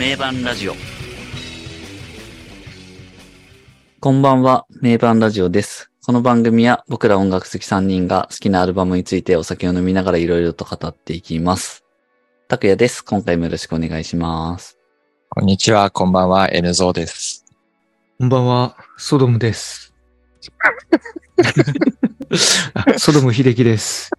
[0.00, 0.72] 名盤ラジオ。
[4.00, 5.90] こんばんは、名盤ラジオです。
[6.06, 11.84] この番組は僕ら音楽好き3人が好きなアルバムについてお酒を飲みながらいろいろと語っていきます。
[12.48, 13.04] 拓也です。
[13.04, 14.78] 今回もよろしくお願いします。
[15.28, 17.44] こんにちは、こんばんは、N ゾーです。
[18.18, 19.92] こんばんは、ソドムです。
[22.72, 24.10] あソドム秀樹です。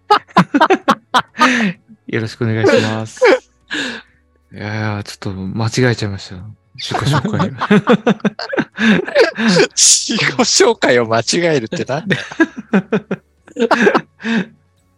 [2.05, 3.19] よろしくお願いします。
[4.53, 6.35] いやいや、ちょっと間違えちゃいました。
[6.75, 7.49] 自己紹介。
[9.75, 11.23] 自己紹介を間違
[11.55, 12.07] えるってなん。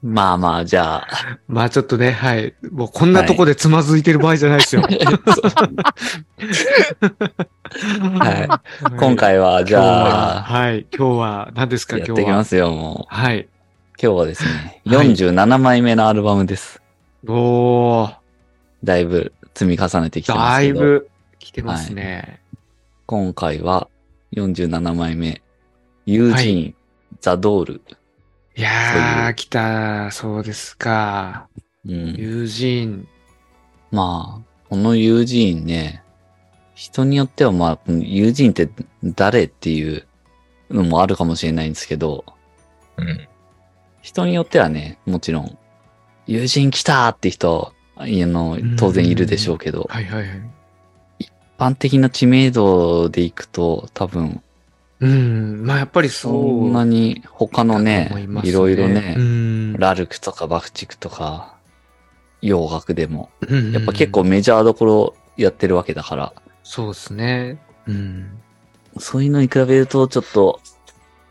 [0.02, 1.08] まあまあ、じゃあ、
[1.48, 2.54] まあちょっとね、はい。
[2.72, 4.82] もうこんなとこでつまずいてる場合じゃないですよ。
[4.82, 5.00] はい。
[8.98, 10.86] 今回は、じゃあ、はい。
[10.96, 12.24] 今日は何ですか、やっ今日は。
[12.24, 13.16] ていきますよ、もう。
[13.16, 13.48] はい。
[14.02, 16.82] 今日はですね、はい47枚目のアルバムです。
[17.28, 18.14] おー、
[18.84, 20.80] だいぶ積み重ねてきてまだすけど。
[20.80, 22.40] いぶ来てますね。
[23.06, 23.90] 今回は
[24.34, 25.42] 47枚目、
[26.06, 26.76] ユージーン、
[27.20, 27.82] ザ・ドール。
[28.56, 31.48] い、やー、う来た、そうですか。
[31.86, 33.08] うん、友人。
[33.92, 36.04] まあ、このユージーンね、
[36.74, 38.70] 人によってはまあ、ユージーンって
[39.04, 40.08] 誰っていう
[40.72, 42.26] のもあるかもしれないんですけど、
[42.98, 43.28] うん。
[44.02, 45.58] 人によってはね、もちろん、
[46.26, 50.42] 友人来たって人、いやの当然いるでしょうけど、はいはいはい。
[51.20, 54.42] 一般的な知名度でいくと多分、
[55.00, 55.64] うん。
[55.66, 56.70] まあやっぱりそそう。
[56.70, 59.74] んなに他のだねいますいろいろね、うん。
[59.74, 61.56] ラルクとかバフチクとか、
[62.42, 64.24] 洋楽でも、うんやっぱ結構。
[64.24, 67.60] メジャーどころやってるわけだから、そうですね。
[67.88, 68.40] うん。
[68.98, 70.60] そういうのに比べるとちょっと、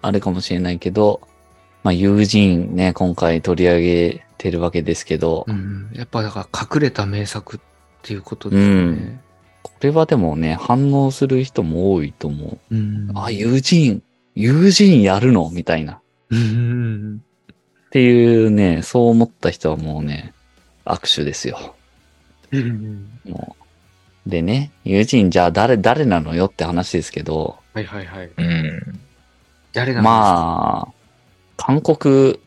[0.01, 1.21] あれかもしれないけど、
[1.83, 5.89] まあ友人ね、今回取り上げてるわけですけど、うん。
[5.95, 7.61] やっぱだから隠れた名作っ
[8.03, 9.21] ていうことですね。
[9.63, 12.75] これはでもね、反応する人も多いと思う。
[12.75, 13.13] うん。
[13.15, 14.03] あ、友人、
[14.35, 15.49] 友人やるの？
[15.51, 16.01] みたいな。
[16.31, 17.23] うん。
[17.53, 17.55] っ
[17.91, 20.35] ていうね、そう思った人はもうね、
[20.85, 21.77] 握手ですよ。
[22.51, 23.09] うん。
[23.25, 23.55] も
[24.27, 24.31] う。
[24.31, 28.31] でね、友人じゃあ誰、誰なのよって話ですけど、はいはいはい。
[28.37, 29.01] うん。
[29.73, 30.93] 誰なんですかまあ、
[31.57, 32.41] 韓国、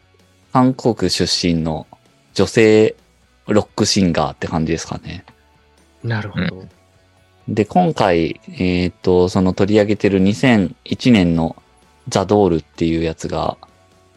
[0.55, 1.85] 韓国出身の
[2.33, 2.95] 女性
[3.45, 5.25] ロックシンガーって感じですかね。
[6.01, 6.66] なるほど。
[7.49, 11.57] で、今回、えっ、と、その取り上げてる2001年の
[12.07, 13.57] ザ・ドールっていうやつが、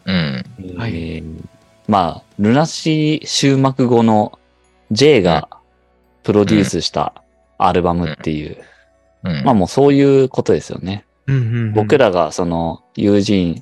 [0.05, 0.45] うん。
[0.77, 1.43] はいえー
[1.89, 4.39] まあ、ルナシー終幕後の
[4.93, 5.49] J が
[6.23, 7.21] プロデュースした
[7.57, 8.55] アルバムっていう、
[9.25, 9.43] うん。
[9.43, 11.03] まあもうそういうことですよね。
[11.27, 11.73] うんうんうん。
[11.73, 13.61] 僕らがその友人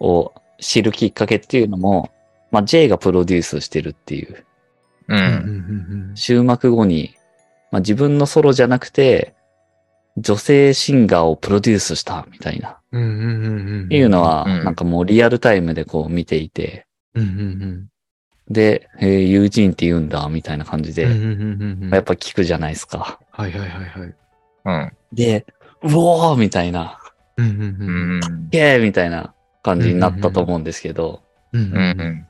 [0.00, 2.10] を知るきっかけっていうのも、
[2.50, 4.44] まあ J がプロデュースしてるっていう、
[5.08, 5.14] う。
[5.14, 7.14] うんんうん終幕後に、
[7.70, 9.34] まあ自分のソロじゃなくて、
[10.16, 13.02] 女性シンガーをプロデュースしたみたいな、うん。
[13.02, 13.84] うんうんうんうん。
[13.84, 17.88] っていうのは、うんなんかもうリアルタイムでこう見ていて、うんうん
[18.48, 21.10] で、えー友人って言うんだ、みたいな感じで、うん。
[21.10, 21.90] うんうんうんうん。
[21.90, 23.18] やっぱ聞くじゃないですか。
[23.32, 24.14] はいはいはいはい。
[24.64, 24.92] うん。
[25.12, 25.44] で、
[25.82, 26.98] うおーみたいな、
[27.36, 28.10] うんうんうん。
[28.14, 28.48] うん。
[28.50, 29.34] ゲーみたいな
[29.66, 31.22] 感じになったと思うんですけど、
[31.52, 32.00] うんうん。
[32.00, 32.26] うん。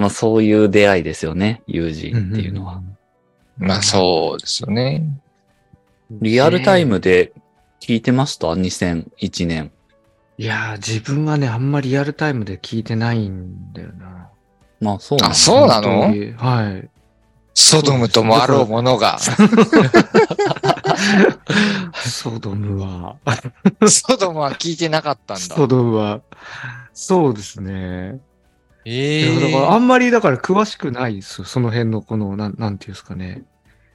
[0.00, 2.82] まあそういう出会いですよね、友人っていうのは。。
[3.56, 5.04] まあそうですよね。
[6.10, 7.32] リアルタイムで
[7.80, 9.70] 聞いてました ?2001 年。
[10.36, 14.28] いやー、自分はね、あんまりリアルタイムで聞いてないんだよな。
[14.80, 16.00] まあそうなんあ、だそうなの？
[16.36, 16.90] はい。
[17.54, 19.32] ソドムともあろうものが、ソ
[22.40, 23.16] ドムは、
[23.88, 25.42] ソドムは聞いてなかったんだ。
[25.42, 26.20] ソドムは、
[26.92, 28.20] そうですね。
[28.84, 31.46] えいやだえからあんまりだから詳しくないですよ。
[31.46, 33.42] その辺のこの、なん、なんていうんですかね。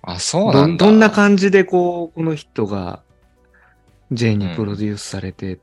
[0.01, 0.85] あ、そうなどんだ。
[0.85, 3.01] どんな感じでこう、この人が
[4.11, 5.59] J にプロデュースされてっ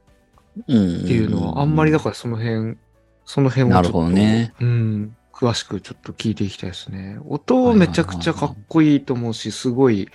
[0.68, 1.06] うん。
[1.06, 2.76] ていうのは、あんまりだからその辺、
[3.24, 4.54] その辺をちょっとなるほどね。
[4.60, 5.15] うん。
[5.36, 7.18] 詳しくちょっと聞いていきたいですね。
[7.28, 10.08] 音めちゃくちゃかっこいいと思うし、すごい、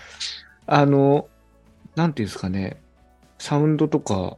[0.65, 1.27] あの、
[1.95, 2.81] なんていうんですかね、
[3.37, 4.37] サウンドとか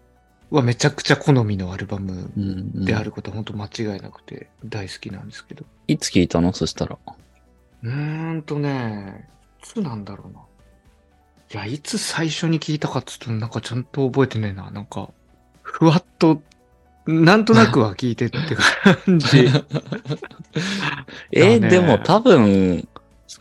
[0.51, 2.29] はめちゃくちゃ好みのアルバム
[2.85, 3.65] であることは本当間
[3.95, 5.63] 違いなくて大好きなんですけど。
[5.87, 6.51] いつ聞いたの？
[6.51, 6.97] そしたら。
[7.83, 9.29] うーんとね、
[9.61, 10.41] いつなんだろうな。
[11.61, 14.69] いや、いつ最初に聞いたかっつうと、なんかちゃんと覚えてねえな。
[14.69, 15.11] なんか、
[15.61, 16.41] ふわっと、
[17.05, 18.39] なんとなくは聞いてって
[19.05, 19.47] 感じ。
[21.31, 22.87] え、だねでも多分、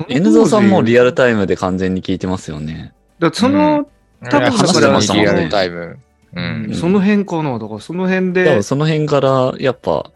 [0.09, 2.93] N ゾーさんもリアルタイムで完全に聞いてますよね。
[3.19, 3.87] だからその、
[4.31, 5.99] 多分話してましたもんねリアルタイム。
[6.35, 6.71] うん。
[6.71, 7.59] んその辺かな。
[7.59, 10.11] だからその辺多で分、その辺から、やっぱ、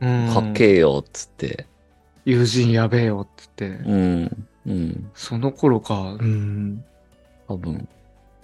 [0.00, 1.66] うんかっけえよ、っつって。
[2.24, 4.46] 友人やべえよっつって、うん。
[4.66, 5.10] うん。
[5.14, 6.84] その頃か、うん。
[7.48, 7.88] 多分、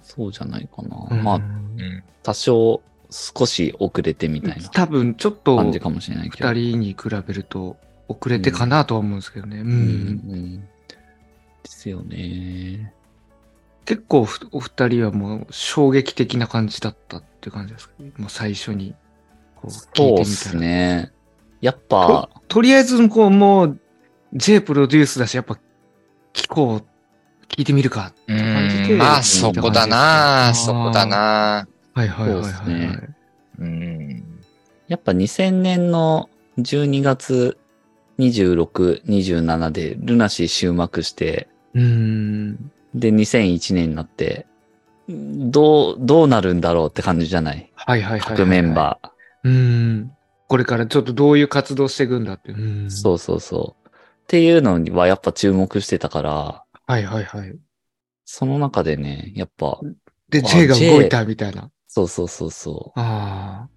[0.01, 1.07] そうじゃないかな。
[1.09, 2.03] うんまあ、うん。
[2.23, 2.81] 多少、
[3.15, 6.49] 少し遅れてみたいな多分ちょっと感じかもしれないけど。
[6.49, 7.77] 二人に比べると
[8.09, 9.59] 遅れてかなとは思うんですけどね。
[9.59, 9.67] うん。
[9.67, 9.75] うんう
[10.35, 10.59] ん。
[10.59, 10.67] で
[11.63, 12.93] すよね。
[13.85, 18.95] 結構ふお二人はもう衝撃的な感じだったっていう感じですかもう最初に
[19.55, 20.21] こう聞そいうてみたら。
[20.21, 21.11] っすね。
[21.61, 23.79] やっぱ、とりあえずこうもう
[24.33, 25.57] J プロデュースだし、やっぱ
[26.33, 28.95] 聞こう、聞いてみるかってう感じで。
[28.95, 28.97] ん。
[28.97, 31.05] まあ、そこだなそこだ。
[31.05, 31.65] な
[31.95, 33.15] はいはいはいはい、そうっすね
[33.59, 34.23] うん。
[34.87, 37.57] やっぱ2000年の12月
[38.19, 42.55] 26、27でルナシー終幕して、うん。
[42.93, 44.45] で2001年になって、
[45.09, 47.71] どう、どうなるんだろうって感じじゃない？
[47.75, 48.37] はいはいはいはい。
[48.37, 49.09] 各メンバー。
[49.43, 50.11] うん。
[50.47, 52.51] これからちょっとどういう活動していくんだって。
[52.51, 52.91] うん。
[52.91, 53.87] そうそうそう。
[53.87, 53.91] っ
[54.27, 57.55] ていうのにはやっぱ注目してたから、はいはいはい。
[58.25, 59.79] その中でね、やっぱ、
[60.29, 61.69] で、あ J が動いたみたいな。
[61.95, 62.99] そうそうそうそう。
[62.99, 63.71] あっ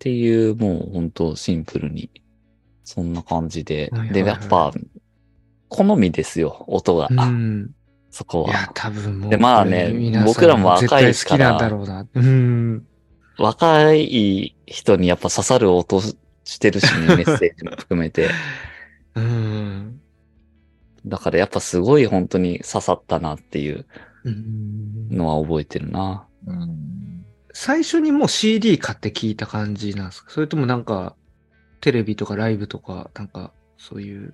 [0.00, 2.10] ていう、もう本当シンプルに、
[2.82, 3.90] そんな感じで。
[3.92, 4.72] はいはいはいで、やっぱ、
[5.68, 7.08] 好みですよ、音が。
[7.16, 7.26] あ。
[7.26, 7.70] うん。
[8.10, 9.30] そこいやは。、多分もう。
[9.30, 12.08] でまあね僕らも若いですから好きなんだろうな。
[12.12, 12.86] うん。
[13.38, 18.30] 若い人にやっぱ刺さる音してるしね、 メッセージも含めて。
[19.14, 20.00] うん。
[21.06, 23.86] だからやっぱすごい本当に刺さったなっていう
[24.24, 26.26] うんのは覚えてるな。
[26.48, 27.17] うん。
[27.60, 30.30] 最初にもう CD 買って聞いた感じなんですか？
[30.30, 31.16] それともなんか、
[31.80, 34.32] テレビとかライブとか、なんか、そういう。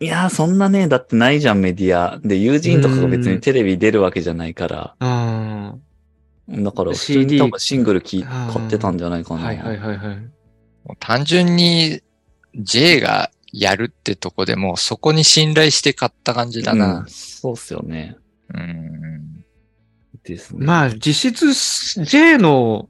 [0.00, 2.18] いやー、そんなね、だってないじゃん、メディア。
[2.22, 4.94] で、友人とかが別にテレビ出るわけじゃないから。
[4.98, 5.74] あ
[6.46, 9.38] だから、普通 CD に多分シングル買ってたんじゃないかあ。
[9.38, 9.44] な。
[9.46, 10.18] はいはいはいはい。
[11.00, 12.02] 単純に
[12.54, 17.06] J がやるってとこでもうそこに信頼して買った感じだうんな。
[17.08, 18.16] そうっすよね。
[18.54, 19.17] うん。
[20.32, 20.64] ですね。
[20.64, 22.88] まあ、実質 J の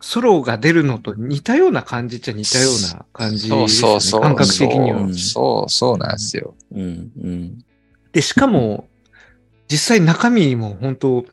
[0.00, 3.68] ソロが出るのと似たような感じっちゃ似たような感じですよね。
[3.68, 4.20] そうそうそう。
[4.20, 5.00] 感覚的には。
[5.00, 5.06] う。
[5.06, 5.14] ん。
[5.14, 6.54] そう、そうなんですよ。
[6.72, 7.64] うん、うん。
[8.12, 8.88] で、しかも、
[9.68, 11.24] 実際中身も本当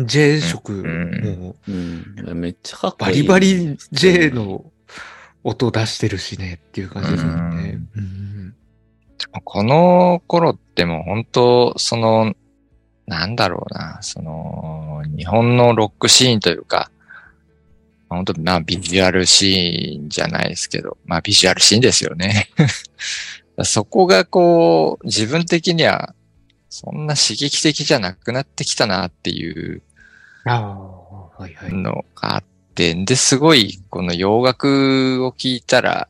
[0.00, 1.38] J 色、うん。
[1.40, 2.40] もうん。
[2.40, 3.22] めっちゃかっうバこいい。
[3.22, 4.64] リバリ J の
[5.44, 7.50] 音出してるしねっていう感じですもん。
[7.62, 7.78] ね。
[7.96, 8.54] ううん。
[9.44, 12.34] この頃ってもう本当、その、
[13.06, 16.90] なんだろうな、その、日本のロックシーンというか、
[18.08, 22.50] 本当まあビジュアルシーンじゃないですけど、まあビジュアルシーンですよね。
[23.64, 26.14] そこがこう、自分的には、
[26.68, 29.82] そんな刺激的じゃなくなってきたなっていう。
[31.82, 32.44] のがあっ
[32.74, 36.08] て、で、すごい、この洋楽を聞いたら、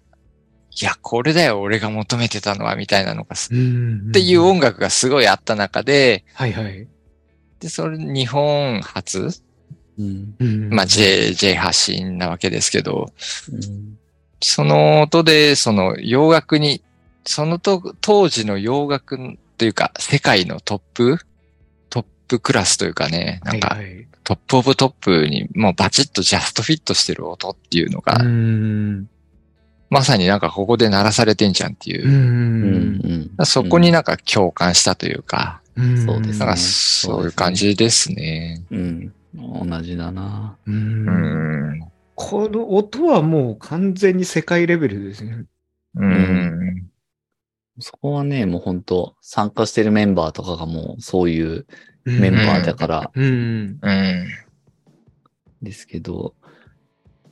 [0.81, 6.87] いや、これだよ、俺が求めてたのは、みたいなのがっていう音楽がすごいあった中で、はいはい。
[7.61, 9.29] で、それ日本初、
[9.99, 10.35] うん。
[10.38, 13.12] うんまあ J、J 発信なわけですけど、
[13.53, 13.99] うん
[14.43, 16.82] その音で、その洋楽に、
[17.27, 19.19] そのと当時の洋楽
[19.59, 21.19] というか、世界のトップ？
[21.91, 29.11] トップクラスというかね、なんかはいはい top of top にもうバチッとジャストフィットしてる音っていうのが、うん。
[29.91, 32.09] まさになんかここで鳴らされてんじゃんっていうう。
[32.09, 33.45] うんん。
[33.45, 38.65] そこになんか共感したというか、うんそうですねそういう感じですね。
[38.70, 39.13] うん。
[39.35, 40.56] 同じだな。
[40.67, 40.70] う。
[40.70, 41.91] うんん。
[42.15, 45.44] この音はもう完全に世界レベルですね。
[45.97, 46.91] うん。
[47.81, 51.67] そこはね、もう本当参加してるメンバーとかがもうそういう
[52.05, 53.79] メンバーだからうん。
[53.81, 54.27] うん。
[55.63, 56.35] ですけど、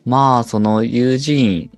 [0.04, 1.70] まあ、その友人、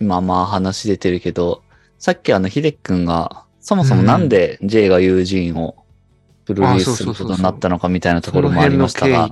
[0.00, 1.62] 今まあ話出てるけど、
[1.98, 5.76] さっきあの、ひでっくんが、そもそもなんで J が友人を
[6.46, 9.30] プロデュースすることになったのかみたいなところもありましたが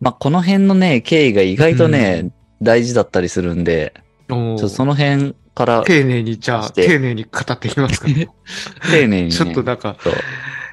[0.00, 2.30] まあ、この辺のね、経緯が意外とね、
[2.62, 3.94] 大事だったりするんで、
[4.28, 8.28] その辺から丁寧に、じゃあ、丁寧に語っていきますか、ね。
[8.92, 9.96] 丁寧にね、ちょっとなんか、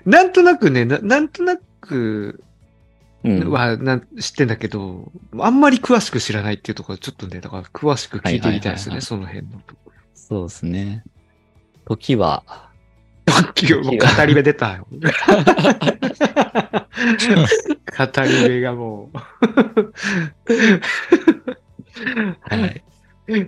[0.06, 2.39] なんとなくね、ななんとなくうん。
[3.24, 11.03] はなん知ってんだけど、あんまり詳しく知らないっていうところ、ちょっとね、だから詳しく聞いてみたいですね、はいはいはいはいその辺のとこそうですね。
[11.86, 12.44] 時は、
[13.70, 13.84] ろ。
[13.84, 14.88] もう語り部出たよ。
[14.92, 15.00] 語
[18.24, 19.18] り部がもう。
[22.42, 22.84] はい。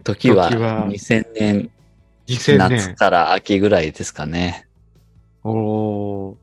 [0.04, 1.70] 時は時は2000年
[2.28, 2.96] 2000夏年。
[2.96, 4.68] から秋ぐらいですかね。
[5.44, 6.36] おー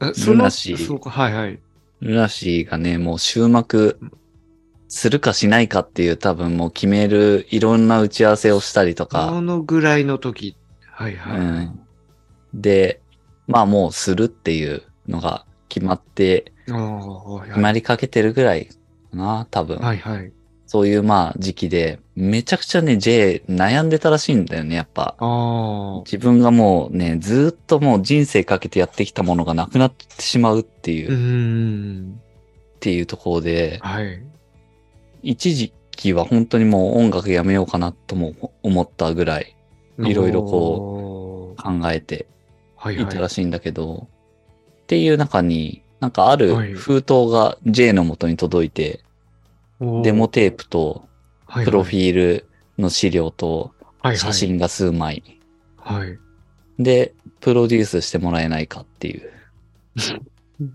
[0.00, 1.58] あその、そうか、はいはい。
[2.00, 3.98] ルナシーがね、もう終幕
[4.88, 10.56] するかしないかっていう多分もう決めるいろんな打ち合わせをしたりとこか、のぐらいの時。
[10.90, 11.38] はいはい。
[11.38, 11.80] うん。
[12.54, 13.00] で、
[13.46, 18.74] まあもうするっていうのが決まって、決まりかけてるぐらいか
[19.12, 19.78] な、多分。
[19.78, 20.32] はいはい。
[20.68, 25.16] そういうまあ時期で、めちゃくちゃね、J 悩んでたらしいんだよね、やっぱ。
[26.04, 32.20] 自分がもうね、ずーっともう人生かけてやってきたものがなくなってしまうっていう、うっん。
[32.80, 34.22] ていうところで、はい。
[35.22, 39.56] 一時期は本当にもう音楽やめようかなとも思ったぐらい
[39.98, 41.62] いろいろこう。
[41.62, 42.26] 考えて
[42.76, 43.04] はいはい。
[43.04, 44.06] いたらしいんだけど、
[44.82, 49.00] っていう中に、なんかあるはい封筒が J の元に届いて、
[49.80, 51.08] デモテープと
[51.64, 53.72] プロフィールの資料と
[54.16, 55.22] 写真が数枚
[55.76, 56.18] はい。
[56.78, 59.32] で、プロデュースしてもらえないかっていう。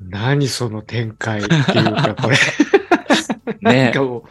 [0.00, 2.36] 何その展開っていうか、これ。
[3.60, 4.24] なんねかもう、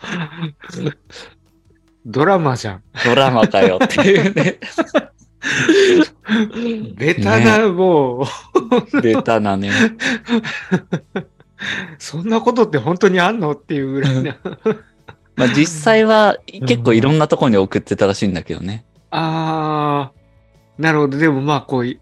[2.05, 2.83] ドラマじゃん。
[3.05, 4.60] ドラマかよっていうね。
[6.95, 8.27] ベタな、も
[8.93, 9.72] う、ベタなね。
[11.98, 14.38] そんなことって本当にあんのっていうぐらいな。
[15.36, 18.86] まあ実際は結構いろんなところに送ってたらしいんだけどね。
[19.12, 21.17] あー、なるほど。
[21.17, 22.00] でもまあ、こうい、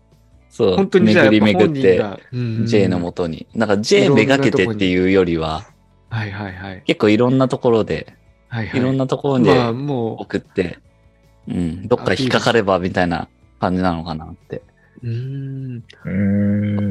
[0.49, 0.75] そう。
[0.75, 3.47] 本当にじゃあやっぱ本巡り巡って、J の元に。
[3.53, 5.63] なんか J めがけてっていうよりは、
[6.09, 6.83] はいはいはい。
[6.85, 8.15] 結構いろんなところで、
[8.49, 8.79] はいはい。
[8.79, 10.79] いろんなところまあでも送って、
[11.47, 13.29] うん、どっか引っかかればみたいな
[13.59, 14.61] 感じなのかなって。
[15.03, 15.83] うん。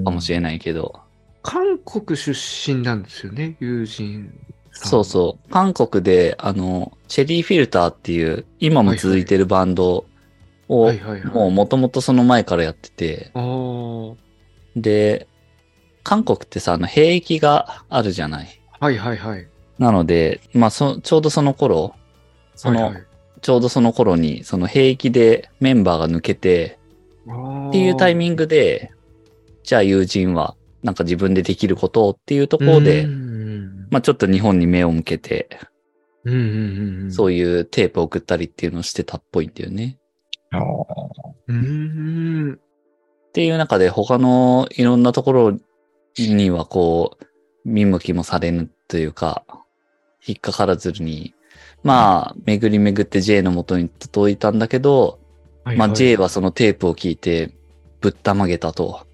[0.05, 1.01] かもしれないけど。
[1.51, 4.33] 韓国出身なんですよね、友人。
[4.71, 5.51] そうそう。
[5.51, 10.05] 韓国で、あの、チェリーフィルターっていう、今も続いてるバンド
[10.69, 11.25] を、はいはいはい。
[11.25, 13.33] もう元々その前からやってて、
[14.77, 15.27] で、
[16.05, 18.61] 韓国ってさ、あの、兵役があるじゃない。
[18.79, 19.49] はいはいはい。
[19.77, 21.97] なので、まあ、そ、ちょうどその頃、
[22.55, 23.05] その、はいはい
[23.43, 26.79] ちょうどその頃に、その兵役でメンバーが抜けて、
[27.69, 28.93] っていうタイミングで、
[29.63, 35.49] じゃあ友人は、なんか自分でできることをっていうところで、うんまあちょっと日本に目を向けて、
[36.25, 37.13] うんうんうんうん。
[37.13, 39.99] そういうテープを送ったりっていうのをしてたっぽいんだよね。
[42.53, 42.55] う。
[42.55, 45.59] っていう中で他のいろんなところ
[46.19, 47.25] にはこう、
[47.65, 49.45] 見向きもされぬというか、
[50.27, 51.35] 引っかからずに、
[51.83, 55.19] まあ、巡り巡って J の元に届いたんだけど、
[55.65, 57.53] まあはいはい J はそのテープを聞いて
[58.01, 59.07] ぶったまげたと。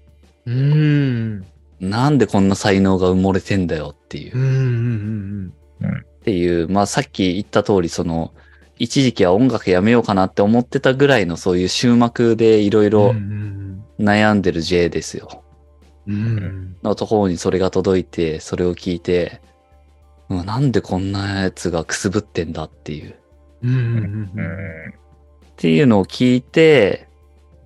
[0.45, 1.45] うーん。
[1.79, 4.39] なんでこんな才能が埋もれてんだよっていうう。
[4.39, 8.33] んうんうんっていう、まあさっき言った通り、その、
[8.79, 12.91] 一時期は音楽やめようかなって思ってたぐらいのそういう終幕でいろいうん。
[12.91, 15.43] ろうん悩んでる J ですよ。
[16.07, 16.75] うんうん。
[16.83, 19.41] のところにそれが届いて、それを聞いて、
[20.29, 23.11] うわなんでこんなやつがくすぶってんだっていう。
[23.11, 23.13] っ
[25.55, 27.07] ていうのを聞いて、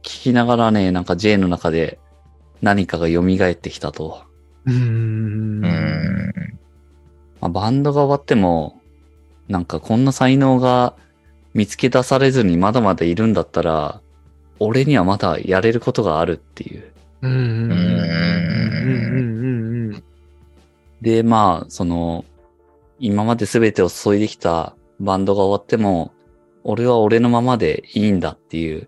[0.04, 2.00] 聞きながらね、なんか J の中で
[2.62, 4.24] 何かが蘇ってきたと。
[4.66, 5.62] うん。
[5.62, 5.70] ま
[7.42, 8.80] あ、バンドが終わっても、
[9.48, 10.96] なんかこんな才能が
[11.54, 14.02] 見つけ出されずにまだまだいるんだったら、
[14.60, 16.84] 俺にはまだやれることがあるっていう。
[17.24, 18.02] うん。
[21.02, 22.26] で、まあ、その、
[23.00, 26.14] 今まで全てを注いできたバンドが終わっても、
[26.64, 28.20] 俺は俺のままでいいん。
[28.20, 28.88] だっていう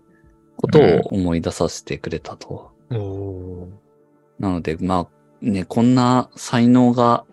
[0.56, 2.70] ことを思い出させてくれたと。
[2.90, 7.24] なので、まあ、ね、こんな才能が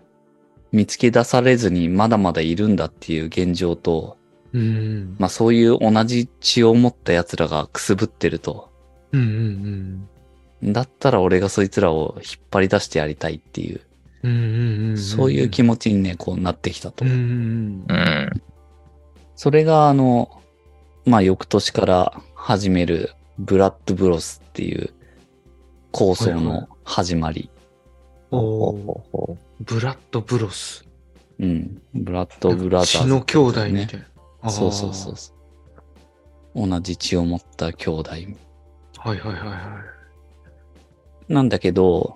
[0.71, 4.17] 見つけ出されずにまだまだいるんだっていう現状と、
[4.53, 8.69] うんまあそういう同じ血を持った奴らがくすぶってると。
[9.13, 10.07] うんうん
[10.63, 13.81] だったら俺がそいつらを引っ張り出してやりたいっていう、
[14.21, 14.97] うんうんうん。
[14.97, 17.11] そういう気持ちにね、こうなってきたとうん。
[17.11, 18.41] うんうん。
[19.35, 20.41] それがあの、
[21.05, 24.93] まあ翌年から始めるブラッドブロスっていう
[25.91, 27.49] 構想はいはいの始まり。
[28.31, 30.85] おーほブラッドブロス。
[31.39, 31.81] うん。
[31.93, 34.05] ブラッドブラザーズ、血の兄弟みたい
[34.41, 34.49] な。
[34.49, 35.33] そうそうそうそ
[36.55, 36.67] う。
[36.67, 38.11] 同じ血を持った兄弟。
[38.11, 38.23] はい
[39.03, 39.81] はいはいは
[41.27, 42.15] なんだけど、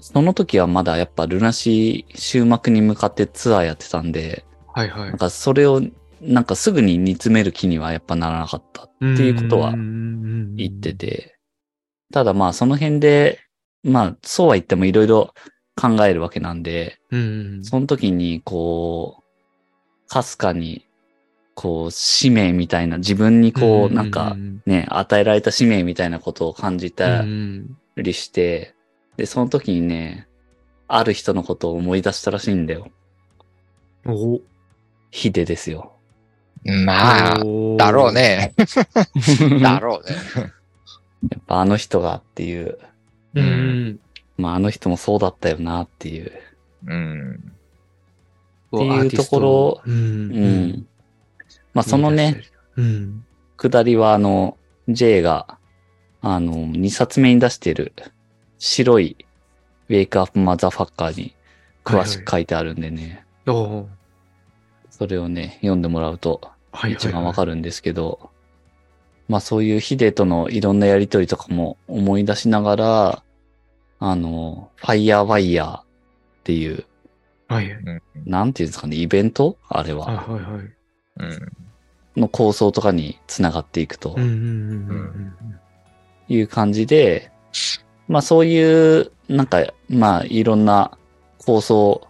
[0.00, 4.44] その時はまだやっぱルナシー終幕に向かってツアーやってたんで、
[4.76, 4.78] い。
[4.80, 5.18] はいはいなん。
[5.18, 5.82] かそれを
[6.20, 10.94] なんかすぐに煮詰める気にはやっぱならなかったっていうことは言言って。
[10.94, 11.35] て、
[12.12, 13.40] ただまあその辺で、
[13.82, 15.34] まあそうは言ってもいろいろ
[15.80, 17.64] 考えるわけなんで、うん。
[17.64, 20.86] その時にこう、かすかに、
[21.54, 24.36] こう使命みたいな自分にこうなんか
[24.66, 28.74] ね、与えられた使命みたいなことを感じうたん、りして、
[29.16, 30.28] で、その時にね、
[30.88, 32.88] ある人のことを思い出したらしいんだよ。
[34.04, 34.40] お
[35.10, 35.92] ヒデですよ。
[36.64, 37.38] まあ、
[37.76, 38.12] だろう。
[38.12, 38.54] ね。
[39.62, 40.16] だろうね。
[41.30, 42.78] やっぱあの人がっていう。
[43.34, 44.00] うん。
[44.36, 46.32] まああの人もそうだったよなっていう。
[46.86, 47.52] うん。
[48.76, 49.94] っていうところうん。
[49.94, 50.86] うん。
[51.74, 52.42] まあそのね、。
[52.76, 53.24] うん。
[53.56, 54.56] 下りはあの、
[54.88, 55.58] J が、
[56.20, 57.92] あの、2冊目に出してる
[58.58, 59.16] 白い
[59.88, 61.34] ウェイクアップマザーファッカーに
[61.84, 63.88] 詳しく書いてあるんでね、おお
[64.90, 66.40] それをね、読んでもらうと
[66.72, 66.92] はい。
[66.92, 67.52] 一番わかる。
[67.52, 68.30] るんですけど、
[69.28, 73.22] まあそういうヒデとのいろんなやりとりとかも思い出しながら、
[73.98, 75.84] あの、ファイヤーワイヤーっ
[76.44, 76.84] ていう、
[77.48, 77.70] はい。
[77.70, 78.02] うん。
[78.24, 79.56] なんていうんですかね、イベント？
[79.68, 80.62] あれはいは、はいはい。
[81.18, 81.52] うん。
[82.16, 84.36] の構想とかにつながっていくとうんうんうん
[84.90, 85.34] うん
[86.28, 87.30] いう感じで、
[88.08, 90.98] まあそういう、なんか、まあいろんな
[91.38, 92.06] 構想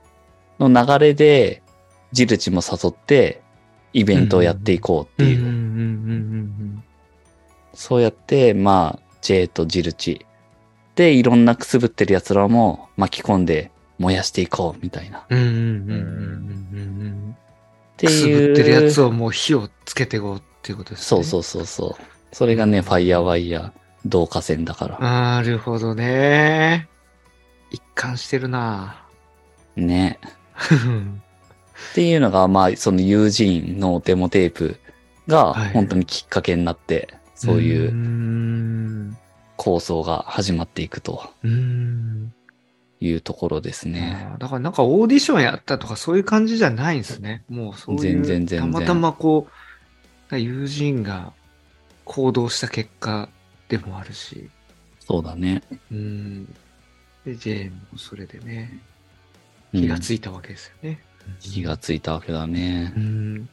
[0.59, 1.63] の流れで、
[2.13, 3.43] ジルチも誘って、
[3.93, 6.85] イベントをやっていこうっていううんうんうんうん
[7.77, 10.27] そうやって、まあ、J とジルチ
[10.97, 15.19] で、いろんなくすぶってる奴らも巻き込んで燃やしていこうみたいな。
[15.19, 17.37] っうんうんうんうんうんうん。
[17.97, 18.49] てくすいう。
[18.49, 21.05] ぶってるやつをもう火をつけていこうっていうことですね。
[21.05, 22.05] そうそうそうそう。
[22.33, 23.73] それがね、ファイヤーワイヤー、
[24.05, 24.99] 導火線だから。
[24.99, 26.89] なるほどね。
[27.71, 29.05] 一貫してるな
[29.77, 30.19] ね。
[31.93, 34.79] っていうのが、まあ、その友人のデモテープ
[35.29, 39.17] がはい本当にきっかけになって、そういう。
[39.57, 41.31] 構想が始まっていくと。
[43.01, 44.29] いうところですね。
[44.39, 47.45] だからなんかオーディションやったとかそういう感じじゃないんですね。
[47.49, 48.01] もうそういう。
[48.01, 49.49] 全然全然たまたまこ
[50.31, 51.33] う、友人が
[52.05, 53.29] 行動した結果
[53.69, 54.49] でもあるし。
[55.01, 55.63] そうだね。
[55.93, 56.47] うん。
[57.25, 58.81] で、ジェーンもそれでね、
[59.75, 61.01] うん気がついたわけですよね。
[61.41, 63.01] 気がついたわけだねう。
[63.01, 63.49] ん。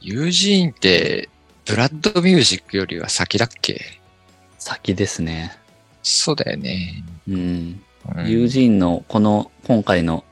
[0.00, 1.30] 友人って、
[1.70, 3.80] ブラッドミュージックよりは先だっけ？
[4.58, 5.56] 先ですね。
[6.02, 7.04] そうだよね。
[7.28, 7.36] うん。
[7.36, 7.82] うん
[8.26, 10.24] 友人のこの今回の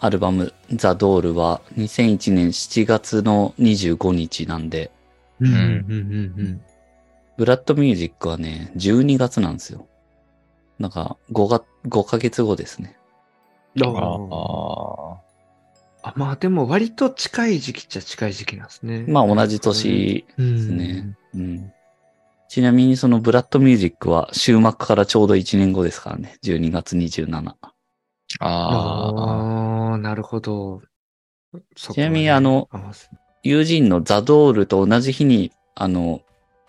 [0.00, 4.90] アルバムザ・ドールは2001年7月の25日なんで、
[5.40, 5.48] うん。
[5.48, 5.54] うん。
[5.54, 6.60] んうん。
[7.38, 9.86] ブラッドミュージックはね、12月なんですよ。
[10.80, 12.96] だから5が、5ヶ月後ですね。
[13.76, 13.84] うん。
[13.86, 15.23] ああ
[16.04, 16.08] あ。
[16.10, 16.14] あ。
[16.16, 19.04] まあでも割と近い時期っちゃ近い時期なんですね。
[19.08, 21.16] まあ同じ年でですね。
[21.34, 21.72] うん。
[22.48, 26.36] ちなみにそのブラッドミュージックは終幕からちょうど1年後ですからね。
[26.44, 27.48] 12月27。
[27.48, 27.56] あ
[28.40, 29.90] あ。
[29.90, 30.82] ああ、なるほど。
[31.74, 32.68] ちなみにあの、
[33.42, 36.22] 友人のザ・ドールと同じ日に、あの、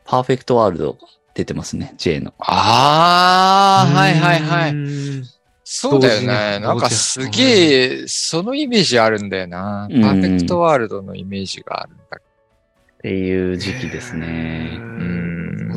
[0.06, 1.00] パーフェクトワールドが
[1.34, 1.94] 出てますね。
[1.98, 2.34] J の。
[2.40, 5.35] ああ、はいはいはい。
[5.66, 5.68] い。
[5.68, 6.60] そうだよね。
[6.60, 9.88] になんかすげえ、そのイメージあるんだよな。
[9.92, 12.18] うんパーフェクトワールドのイメージがあるんだ。
[12.18, 12.22] っ
[13.02, 14.78] ていう時期ですね。
[14.80, 14.84] う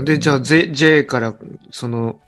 [0.02, 1.34] んで、じゃあ、J, J から、
[1.70, 2.20] その、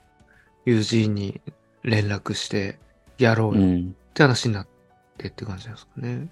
[0.65, 1.39] 友人に
[1.83, 2.77] 連絡して、
[3.17, 3.95] やろうよっうん。
[4.13, 4.67] て話になっ
[5.17, 6.27] てって感じですかね。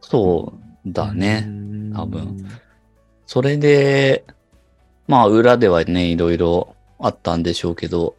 [0.00, 0.52] そ
[0.84, 1.44] うだね。
[1.46, 2.46] うん多分。
[3.26, 4.24] それで、
[5.06, 8.16] まあ裏ではね、いろいろあったんでしょうけど、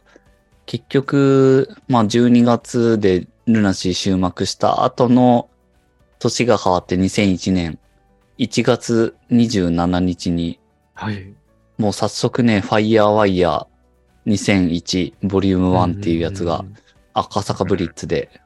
[0.66, 5.48] 結局、まあ12月でルナシー終幕した後の
[6.18, 7.78] 年が変わって2001年
[8.38, 10.58] 1月27日に、
[10.94, 11.34] はい。
[11.78, 16.64] もう早速ね、ファイヤーワイヤー2001ボリューム1っていうやつが
[17.12, 18.40] 赤坂ブリッツで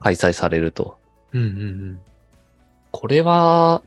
[0.00, 0.98] 開催されると。
[1.32, 2.00] うんうん
[2.90, 3.82] これは、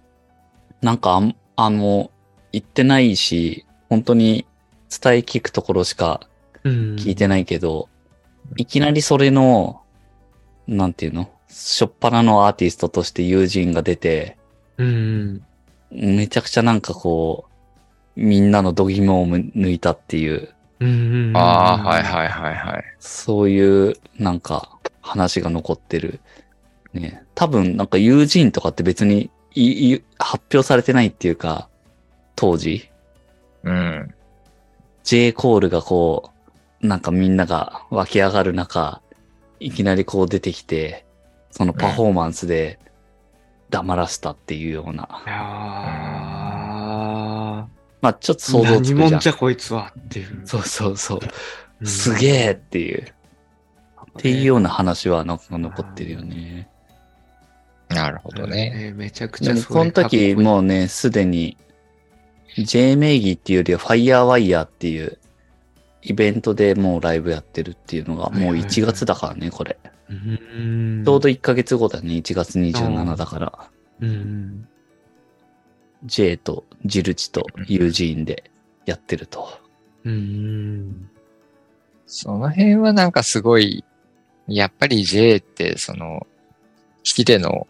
[0.81, 1.19] なんか
[1.55, 2.12] あの、
[2.51, 4.45] 言ってないし、本当に
[4.89, 6.31] 伝え聞くところしかうん。
[6.63, 7.89] 聞いてないけど、
[8.58, 9.82] いきなりそれの、
[10.67, 11.30] なんていうの？
[11.50, 14.38] しょっぱなのアーティストとして友人が出て、
[14.78, 15.43] うん。
[15.91, 17.45] めちゃくちゃなんかこ
[18.15, 21.34] う、みんなの度肝を抜いたっていう、うん。
[21.36, 22.84] ああ、はいはいはいはい。
[23.00, 26.19] そういうなんか話が残ってる。
[26.93, 27.24] ね。
[27.36, 31.67] 多分なんか友人とかって別にいい発表されてないっていうか、
[32.36, 32.89] 当時。
[33.63, 34.13] うん。
[35.04, 36.31] J コールがこう、
[36.82, 39.02] なんかみんなが湧き上がる中、
[39.60, 41.06] いきなりこう出てきて、
[41.52, 42.80] そのパフォーマンスで
[43.70, 45.08] 黙らせたっていうような。
[45.26, 49.30] いやーまあちょっと想像つくじゃん何者じ。
[49.30, 50.41] ゃこいつはっていう。
[50.46, 51.20] そうそうそう。
[51.22, 51.30] うん
[51.88, 53.02] すげえっていう。
[53.02, 56.70] っていうような話はなんか残ってるよね。
[57.89, 58.70] なるほどね。
[58.70, 61.58] ねめちゃくちゃこの時もうね、すでに
[62.58, 65.17] J 名義っていうよりは Firewire っていう
[66.03, 69.77] イベントでもうライブやってるっていうのがもう1月だからね、これ。
[70.09, 73.69] ちょうど1ヶ月後だね、1月27だから。
[74.01, 74.67] うん。
[76.03, 78.51] J とジルチとユージーンで
[78.85, 79.47] やってると。
[80.03, 81.09] うん。
[82.07, 83.85] その辺はなんかすごい、
[84.47, 86.27] やっぱり J って、その、
[87.03, 87.67] ヒデの、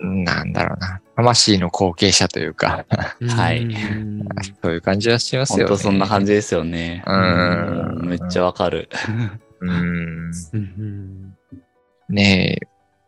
[0.00, 2.84] なんだろうな、魂の後継者というか、
[3.36, 4.26] はいうん
[4.62, 5.64] そういう感じはしますよね。
[5.64, 7.02] 本当そんな感じですよね。
[7.06, 8.88] うんめっちゃわかる。
[9.60, 10.30] うん。
[10.52, 11.34] うん
[12.08, 12.66] ねえ、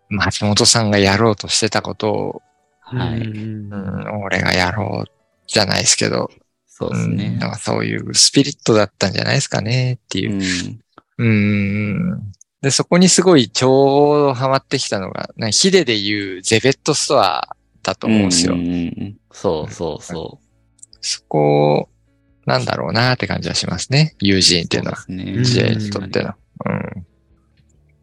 [0.08, 2.42] 松本さんがやろうとしてたことを、
[2.80, 3.20] はい。
[3.20, 5.10] うんうん、俺がやろう
[5.46, 6.30] じゃないですけど、
[6.66, 7.50] そうですうん、ねなん。
[7.50, 10.40] かそういうスピリットだったんじゃないですかねっていう
[11.18, 11.24] う。
[11.24, 11.26] ん。
[11.26, 11.28] う
[12.14, 12.32] ん。
[12.60, 18.54] で、そこにすごいちょうどハマってきたのが、なヒデで言うゼベットストアだと思うんですよ。
[18.54, 20.40] うんうんうんそうそうそ
[21.00, 21.88] そこ、
[22.44, 24.16] なんだろうなって感じはしますね。
[24.20, 24.40] 友う。
[24.40, 25.04] 人っていうのは。
[25.08, 26.34] ねうん J にとっての。
[26.66, 27.06] うん。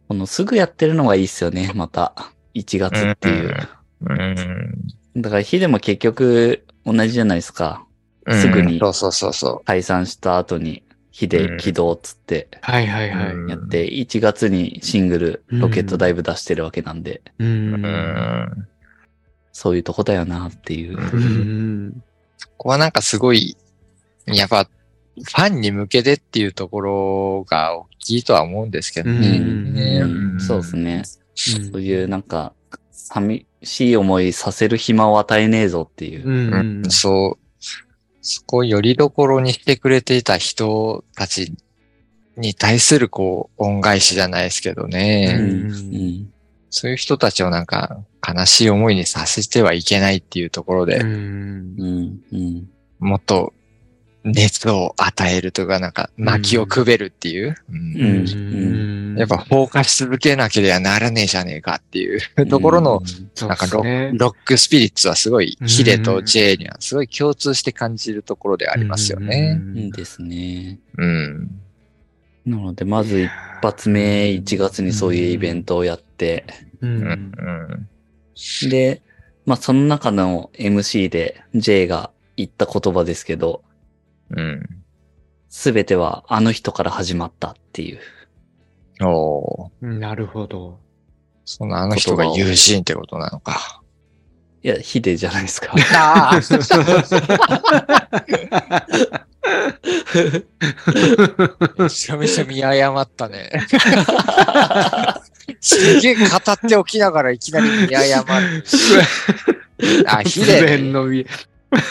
[0.08, 2.14] このすぐやってるのがいいっすよね、また。
[2.54, 3.68] 1月っていう。
[4.00, 5.20] うん。
[5.20, 7.82] だから、ヒデも結局同じじゃないですか。
[8.24, 10.82] うんすぐにそうそうそうそ解散した後に、
[11.16, 13.32] ヒデ起動っつってはいはいはい。
[13.32, 17.48] うんやって、1月にシングル、ロケットダイブ出してるわけなんで、うう。
[17.48, 18.68] んうん。
[19.50, 20.98] そういうとこだよなっていう。
[20.98, 21.24] うんう
[21.88, 22.02] ん
[22.58, 23.56] ここはなんかすごい、
[24.26, 29.38] やっぱ、ファンに向けてっていうところが大きいとは思うんですけどね。
[29.38, 30.96] うんんそうですね。
[30.96, 31.04] うん
[31.72, 32.52] そういうなんか、
[32.90, 36.30] 寂しい思いさせる暇を与えねえぞっていうう。
[36.30, 37.45] んそう。
[38.26, 41.54] そこをよりどころにしてくれていた人たち
[42.36, 45.32] に対するこう、恩返しじゃないですけどうね。
[45.34, 45.38] ん。
[45.38, 46.32] うん。
[46.68, 50.98] そういう人たちをなんか悲しい思いにさせてはいけないっていうところで。
[50.98, 52.18] うん。
[52.98, 53.54] もっと
[54.26, 57.54] 熱を与えるとか、なんか薪をくべるっていう？
[57.70, 63.02] うんうんやっぱ放火し続けなければならねえじゃねえかっていうところの、
[63.34, 69.58] そうなんかロ,、ねロックスピリッツはすごい、うんヒデと J にはすごい共通して感じるところでありますよね。
[69.58, 69.78] うん。
[69.78, 70.78] いいですね。
[70.98, 71.60] うん。
[72.44, 73.30] なので、まず一
[73.62, 76.44] 発目、1月にそういうイベントをやって、
[76.82, 77.00] ううん。
[77.00, 78.68] んうん。
[78.68, 79.00] で、
[79.46, 83.62] まあその中の MC で J が言った言葉ですけど、
[84.30, 84.62] うん。
[85.48, 88.00] すべてはあの人から始まったっていう。
[89.04, 90.78] おーなるほど。
[91.44, 93.82] そのあの人が友人ってことなのか。
[94.62, 95.72] いや、ヒデじゃないですか。
[95.94, 96.42] ああめ
[101.88, 103.50] ちゃめちゃ見誤ったね。
[105.60, 108.64] すげえ語っておきながらいきなり見誤る。
[110.08, 110.78] あ、ヒ突デ、
[111.72, 111.82] ね。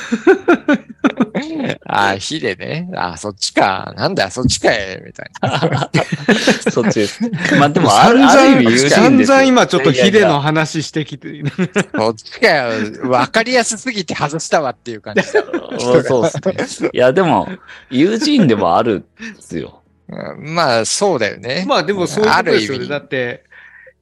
[1.46, 1.76] 然のみ。
[1.86, 2.90] あ、ヒデね。
[2.96, 3.94] あ、そっちか。
[3.96, 5.02] なんだよ、そっちかい。
[5.06, 5.90] みたいな。
[6.72, 7.20] そっちです。
[7.60, 8.90] まあでもある、意味。
[8.90, 11.44] 散々今ちょっとヒデいやいやの話してきて。
[11.96, 13.10] そっちかよ。
[13.10, 15.44] わかりやすすぎて外したわっていう感じだ。
[15.44, 15.68] ま
[16.00, 16.90] あそうですね。
[16.94, 17.48] いや、でも、
[17.90, 19.06] 友人でもあるんで
[19.40, 19.82] すよ。
[20.08, 21.66] うんまあ、そうだよね。
[21.68, 22.76] まあでもそういうことですよね。
[22.76, 23.44] ある意味だって、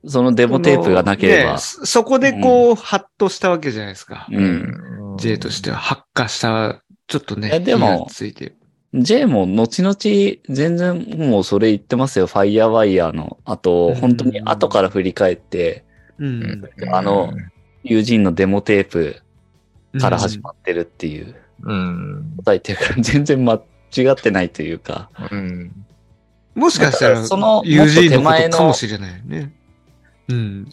[0.06, 1.58] そのデモテープがなければね。
[1.60, 4.28] そそこでこう、ハッとしたわけじゃないですか。
[4.30, 4.36] う。
[4.36, 7.60] うんん J としては発火した、ちょっとね。
[7.60, 8.58] でもついてる。
[8.94, 9.96] J も後々
[10.50, 12.28] 全然もうそれ言ってますよ。
[12.28, 13.40] ファイヤーワイヤーの。
[13.44, 15.84] あと、うん本当に後から振り返って、
[16.20, 16.70] うん。
[16.92, 17.34] あの、
[17.84, 19.22] 友人のデモテープ
[20.00, 22.34] から始まってるっていううん。
[22.38, 25.10] 答えてるから全然間違ってないというか。
[25.32, 25.86] うん。
[26.56, 29.54] もしかしたら、その友人のことかもしれないよね。
[30.30, 30.70] うん。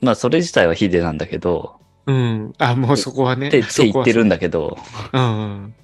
[0.00, 1.77] まあそれ自体はヒデなんだけど、
[2.08, 2.54] うん。
[2.56, 3.48] あ、もうそこはね。
[3.48, 4.78] ってって言ってるんだけど、
[5.12, 5.74] うんうん。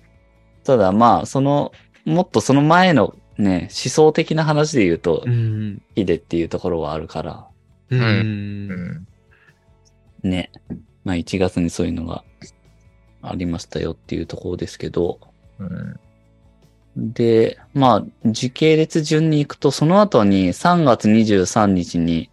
[0.64, 1.70] ただまあその、
[2.06, 5.82] もっとその前のね、思想的な話で言うとう、ん。
[5.94, 7.46] ヒデっていうところはあるから、
[7.90, 9.06] うん。
[10.22, 10.50] ね。
[11.04, 12.24] まあ1月にそういうのが
[13.20, 15.20] ありましたよっていうところですけど、
[15.58, 16.00] うん。
[16.96, 22.30] で、まあ時系列順に行くと、その後に3月23日に、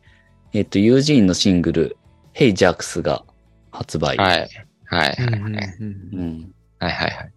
[0.54, 1.98] えっと、友人のシングル、
[2.34, 3.26] Hey Jax が
[3.72, 4.18] 発売。
[4.18, 4.50] はい。
[4.86, 5.18] はい。
[5.20, 5.42] うんはい。
[5.44, 5.78] うんはい。
[5.80, 5.86] う
[6.22, 6.54] ん。
[6.80, 6.92] はい。
[6.92, 7.32] はい。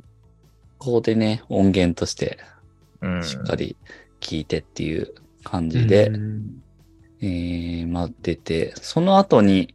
[0.78, 2.38] ここでね、音源として
[3.00, 3.22] うん。
[3.22, 3.76] しっかり
[4.20, 6.62] 聴いてっていう感じで、うん
[7.20, 9.74] えー、まあ出て、その後に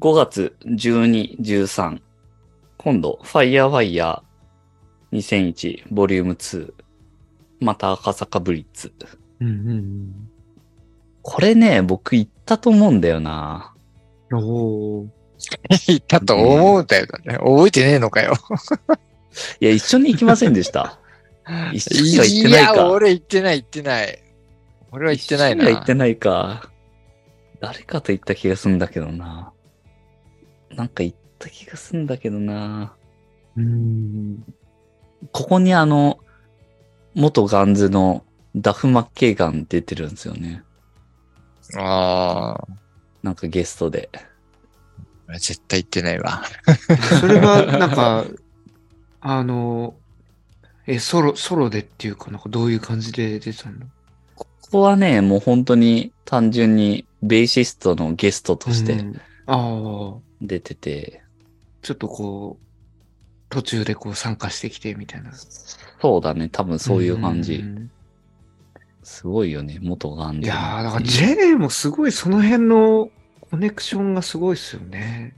[0.00, 2.00] 5月12、13、
[2.76, 4.22] 今度、Fire Wire
[5.12, 6.72] 2001ボリューム2、
[7.60, 8.92] また赤坂ブリッツ。
[9.40, 10.28] うん
[11.22, 13.72] これね、僕言ったと思うんだよな。
[14.30, 14.38] うん。
[14.38, 15.21] おー
[15.86, 17.34] 言ったと思うんだよね。
[17.34, 18.34] 覚えてねえのかよ。
[19.60, 20.98] いや、一緒に行きませんでした。
[21.72, 22.74] 一緒には行ってないか。
[22.76, 24.22] や、俺言ってない、言ってない。
[24.90, 25.64] 俺は言ってないな。
[25.64, 26.70] 一緒には行ってないか。
[27.60, 29.52] 誰かと言った気がするんだけどな。
[30.70, 32.94] なんか言った気がするんだけどな。
[33.56, 34.44] うん。
[35.32, 36.18] ここにあの、
[37.14, 38.24] 元ガンズの
[38.56, 40.62] ダフ・マッケイガン出てるんですよね。
[41.78, 42.58] あ
[43.22, 44.10] なんかゲストで。
[45.36, 46.42] あ、絶対行ってないわ。
[47.20, 48.24] それは、なんか、
[49.20, 49.94] あの、
[50.86, 53.86] え、ソロ、ソロでっていうか、なんかどういう感じで出たの？
[54.34, 59.04] ここはね、もう本当に単純にベーシストのゲストとして
[60.40, 61.22] 出てて、
[61.82, 62.66] ちょっとこう、
[63.48, 65.30] 途中でこう参加してきてみたいな。
[66.00, 67.58] そうだね、多分そういう感じ。
[67.58, 67.90] ん。
[69.04, 73.10] すごいよね、元ガンジいやー、だから J もすごいその辺の
[73.52, 75.36] コネクションがすごいですよね。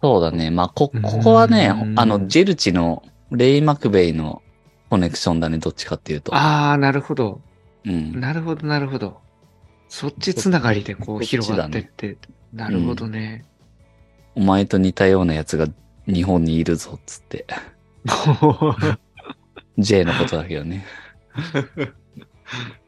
[0.00, 0.52] そうだね。
[0.52, 3.02] まあ、こ、ここはねう、んあの、ジェルチの
[3.32, 4.40] レイ・マクベイの
[4.88, 6.32] コネクションだね、どっちかっていうと。
[6.32, 7.40] ああ、なるほど。
[7.84, 8.20] うん。
[8.20, 9.18] なるほど、なるほど。
[9.88, 12.18] そっちつながりでこう広がってって。
[12.52, 13.44] なるほどね。
[14.36, 15.66] お前と似たようなやつが
[16.06, 17.48] 日本にいるぞ、つって。
[19.78, 20.86] J のことだけどね。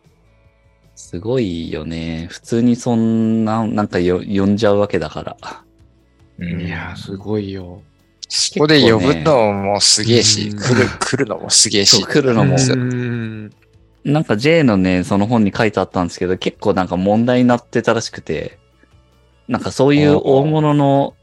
[1.08, 2.26] すごいよね。
[2.30, 5.36] 普通にそんな、なんかよ呼んじゃうわけだから。
[6.38, 7.80] うんいやー、すごいよ。
[8.28, 11.96] そこで呼ぶのもすげえし、うん来る、来るのもすげえし。
[11.96, 13.50] そう来るのもうん
[14.04, 18.58] なんか J のね、その本に書いてあったんですけど、結構なんか問題になってたらしくて、
[19.48, 21.14] なんかそういう大物の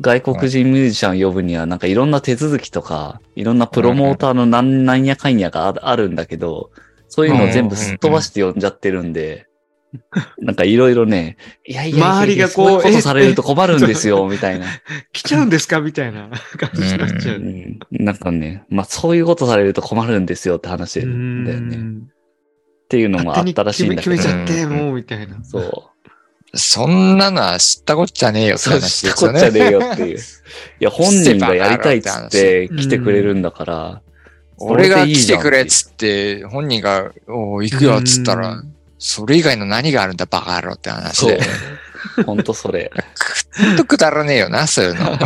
[0.00, 6.70] 外国人ミュージシャンを呼ぶには、なんかいろんな手続きとか、いろんなプロモーターのなんなんやかんやがああるんだけど、
[7.12, 9.46] そういうのを全部すっ飛ばして呼んじゃってるんで、
[10.38, 14.64] なんかいろいろね、いやいやいやいや、周りがこうそういうことされると困るんですよ、みたいな。
[15.12, 15.82] 来ちゃうんですか？
[15.82, 17.36] みたいな感じになっちゃう。
[17.36, 21.52] うんなんかね、まあそういうことされると困るんですよって話だようね。
[21.52, 24.34] んっていうのもあったらしいんだけど決め。
[24.34, 25.44] 決めちゃって、うんもう、みたいな。
[25.44, 25.72] そう。
[26.54, 29.40] そんなのは知ったこっちゃねえよって話しですよね。
[29.40, 30.18] たこっちゃねえよっていう。
[30.18, 30.20] い
[30.80, 34.02] や、本人がやりたいっつって来てくれるんだから、
[34.58, 41.40] 俺が来てくれっつって、本人が、おう行くよっつったらうん、それ以外の何があるんだバカ野郎って話そうで。。
[42.26, 42.90] ほんとそれ。
[43.56, 45.18] ほんとくだらねえよな、そういうの。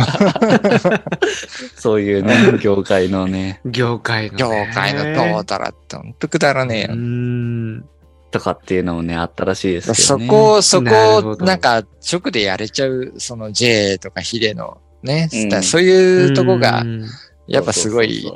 [1.75, 4.71] そういうね、業界のね、業界の、業ね。
[4.73, 6.95] 界のどうたらってほんとくだらねえよう。
[6.95, 7.85] ん。
[8.31, 10.27] とかっていうのもね、あったらしいですけどね。
[10.27, 17.05] そこ、そこ、なんか、直でやれちゃう、その J とかヒデのね、うんそういうとこがう、ん
[17.47, 18.29] やっぱすごい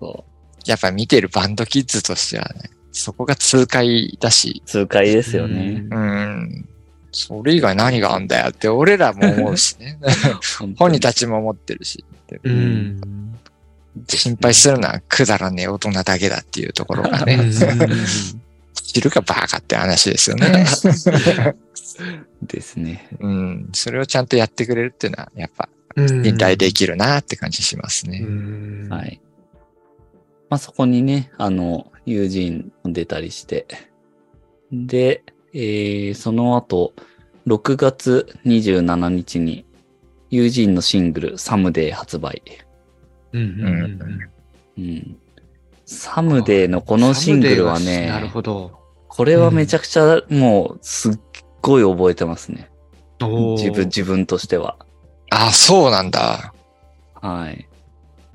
[0.00, 5.84] そう、やっぱ見てるバンドキッズとしてはね、そこが痛快だし、痛快ですよね。
[5.90, 6.68] うん。
[7.12, 9.98] それ以外何があんだよって俺らも思うしね。
[10.76, 12.04] 本人たちも思ってるし。
[12.44, 12.50] う。
[12.50, 13.00] ん。
[14.08, 17.52] 心配するのはくだらねえ大人だけだっていうところがうね、ん
[18.74, 20.64] 知るかバカって話ですよね。
[22.42, 23.08] ですね。
[23.20, 23.68] うん。
[23.72, 28.20] それをちゃんとやってくれるっていうのは、やっぱ、うん信頼できるなって感じしますうね。
[28.20, 29.20] んはい。
[30.50, 33.66] まあ、そこにね、あの、友人も出たりして。
[34.72, 36.94] で、えー、その後、
[37.46, 39.64] 6月27日に、
[40.30, 42.42] 友人のシングル、サムデー発売。
[43.32, 44.30] うんうんうん
[44.78, 45.16] うん。
[45.86, 48.78] サムデーのこのシングルはサムデーがなるね、ほど。
[49.08, 51.18] これはめちゃくちゃもう、すっ
[51.62, 52.70] ごい覚えてますね。
[53.20, 54.76] 自分、自分としては。
[55.30, 56.52] あ、そうなんだ。
[57.14, 57.68] はい。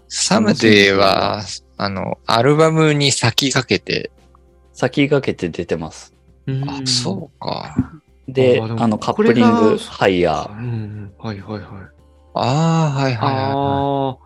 [0.09, 1.41] サムデーは、
[1.83, 4.09] あの、アルバムに先駆けて、
[4.71, 6.13] 先駆けて出てます。
[6.47, 7.75] うんあ、そうか。
[8.27, 10.57] で、あの、カップリング、ハイヤー。
[10.57, 11.11] うん。
[11.17, 11.63] はいはいはい。
[12.35, 13.51] ああ、はいはいはいはい。
[13.51, 14.17] あ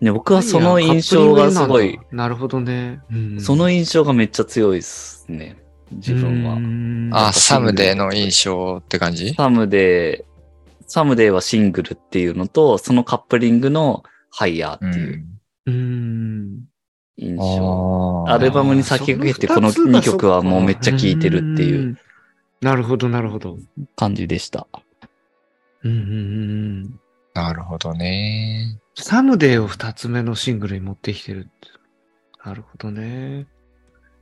[0.00, 1.98] ね、僕はその印象がすごい、。
[2.10, 3.00] なるほどね。
[3.10, 5.56] うんその印象がめっちゃ強いですね。
[5.92, 7.18] 自分は。
[7.20, 9.34] はあ、サムデーの印象って感じ？
[9.34, 15.24] サムデー、サムデーはシングルっていうのと、そのカップリングのハイヤーっていう
[15.66, 16.21] うん。
[17.16, 18.24] 印象。
[18.28, 21.98] あアルバムに先駆けてこの2曲はもうめっちゃ聴いてるっていううん。
[22.60, 23.58] なるほど、なるほど。
[23.96, 24.66] 感じでした。
[25.82, 26.00] うんうんう
[26.86, 27.00] ん。
[27.34, 28.78] なるほどね。
[28.94, 31.50] サムデーを二つ目のシングルに持ってきてるって。
[32.44, 33.46] なるほどね。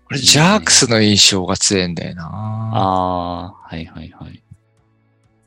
[0.06, 2.24] これ、ジャークスの印象が強いんだよな。
[2.24, 4.42] ああ、はいはいはい。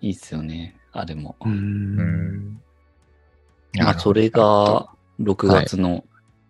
[0.02, 0.76] いいっすよね。
[0.92, 1.36] あれも。
[1.44, 1.50] う。
[1.50, 2.62] うんん。
[3.78, 4.88] まあ、それが
[5.20, 6.04] 6月の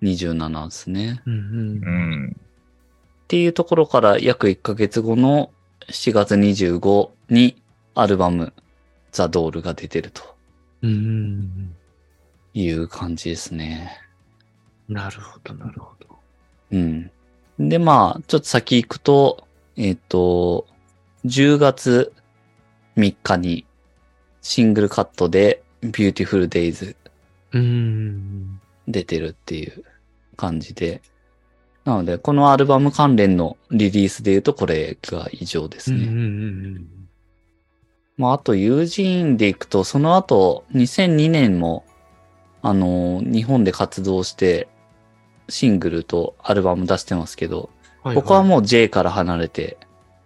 [0.03, 1.21] 27ですね。
[1.25, 2.35] うんうん。
[2.35, 5.51] っていうところから約1ヶ月後の
[5.89, 7.61] 7月25に
[7.95, 8.53] アルバム
[9.11, 10.21] ザ・ドールが出てると。
[12.53, 13.99] いう感じですね。
[14.89, 16.19] なるほど、なるほど。
[16.71, 17.11] うん。
[17.57, 20.67] で、まあ、ちょっと先行くと、えっ、と、
[21.25, 22.13] 10月
[22.97, 23.65] 3日に
[24.41, 26.95] シングルカットで Beautiful Days
[27.53, 28.59] うん。
[28.87, 29.83] 出てるっていう
[30.35, 31.01] 感じで。
[31.85, 35.99] なので、このアルバム関連のリリースで言うとこれが異常ですうん。
[35.99, 36.07] うね。
[36.11, 36.87] ん。
[38.17, 41.83] まあ、あと、友人でいくと、その後、2002年も、
[42.61, 44.67] あの、日本で活動して、
[45.49, 47.69] シングルとアルバム出してますけど、
[48.03, 49.77] はい僕はもう J から離れて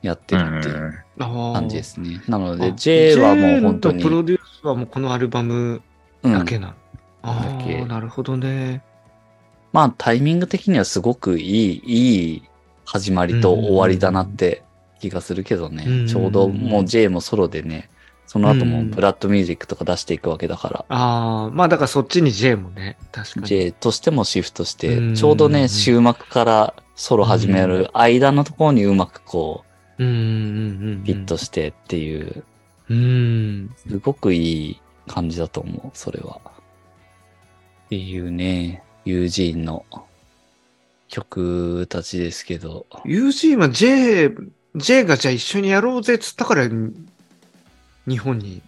[0.01, 2.21] やってるっていううん感感じですね。
[2.27, 5.81] なので、あ J はもう本当に、のプロデュースはもうこのアルバム
[6.23, 6.73] うんだけなの。
[7.21, 8.81] あだけあ、なるほどね。
[9.77, 12.43] まあタイミング的にはすごくいい、いい
[12.83, 14.63] 始まりと終わりだなって
[14.99, 15.85] 気がするけどね。
[15.87, 17.91] うんちょうどもう J もソロでね、
[18.25, 23.45] その後もうんブラッドミュージックとか出していくわけだから、ああ、まあだからそっちに J もね、確かに。
[23.45, 29.63] J としてもシフトして、うんちょうどね、終幕からソロ始める間のところにうまくこ
[29.99, 31.01] うんうんうんうん。
[31.03, 32.43] う、フィットしてっていう、
[32.89, 33.75] うん。
[33.87, 36.41] すごくいい感じだと思う、それは。
[37.85, 39.85] っていうね、ユージーンの
[41.07, 44.31] 曲たちですけど、UG は J、
[44.75, 46.67] J がじゃあ一緒にやろうぜっつったから、
[48.05, 48.61] 日本に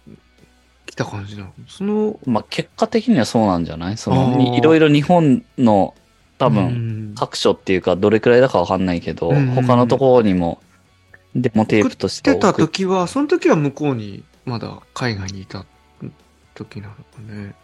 [0.86, 1.52] 来た感じなの？
[1.68, 3.96] その、まあ、結果的にはそうなんじゃない？
[3.96, 5.94] その、いろいろ日本の
[6.38, 10.62] 多う分、ん各所っていうか、どれくらいだかわかんないけど、うん他のところにも、
[11.34, 12.40] デモテープとして来て。
[12.40, 15.66] た時は、その時は向こうにまだ海外にいた
[16.54, 17.54] 時なのかね。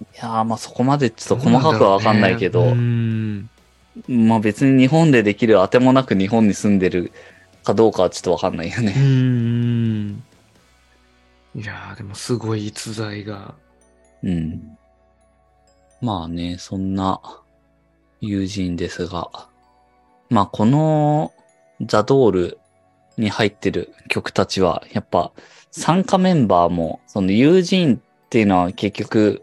[0.00, 3.50] いやーまあそこまでちょっと細かくはわかんないけど、ううん
[4.08, 7.12] まあ別に日本でできる当てもなく日本に住んでる
[7.64, 8.92] かどうかはちょっとわかんないようね。
[8.92, 10.22] ん。
[11.54, 13.54] いやー、でもすごい逸材が。
[14.22, 14.78] うん。
[16.00, 17.20] まあね、そんな
[18.20, 19.28] 友人ですが、
[20.28, 21.32] まあこの
[21.82, 22.58] ザドール
[23.18, 25.32] に入ってる曲たちは、やっぱ
[25.70, 29.42] 参加メンバーも、その友人っていうのは結局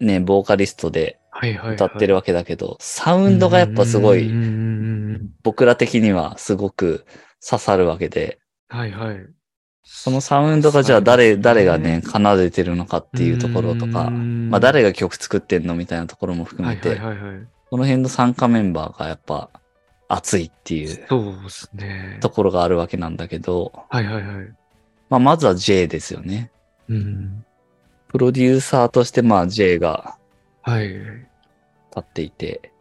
[0.00, 1.74] ね、ボーカリストではいはい、はい。
[1.74, 4.30] 歌ってるわけだけど、サウンドがやっぱすごい
[5.42, 7.06] 僕ら的にはすごく
[7.44, 9.26] 刺さるわけで、はいはい。
[9.84, 17.46] そのサウンドがじゃあ誰、ね誰がね、奏でてるのかっていうところとか、まあ誰が曲作ってんのみたいなところも含めて、はいはいはいはい。
[17.70, 19.50] この辺の参加メンバーがやっぱ
[20.08, 22.18] 熱いっていうそうですね。
[22.20, 24.52] ところがあるわけなんだけど、はいはいはい。
[25.08, 26.50] まあまずは J ですよね。
[26.88, 27.44] うん。
[28.08, 30.16] プロデューサーとしてまあ J が
[30.62, 30.88] はい。
[30.88, 30.98] 立
[32.00, 32.72] っていて、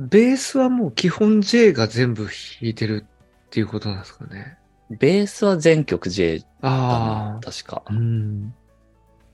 [0.00, 4.58] ベースはもう基本 J が全部弾いてるっていうことなんですかね。
[4.90, 7.40] ベースは全曲 J だな、ああ。
[7.40, 7.92] 確かう。
[7.92, 8.54] ん。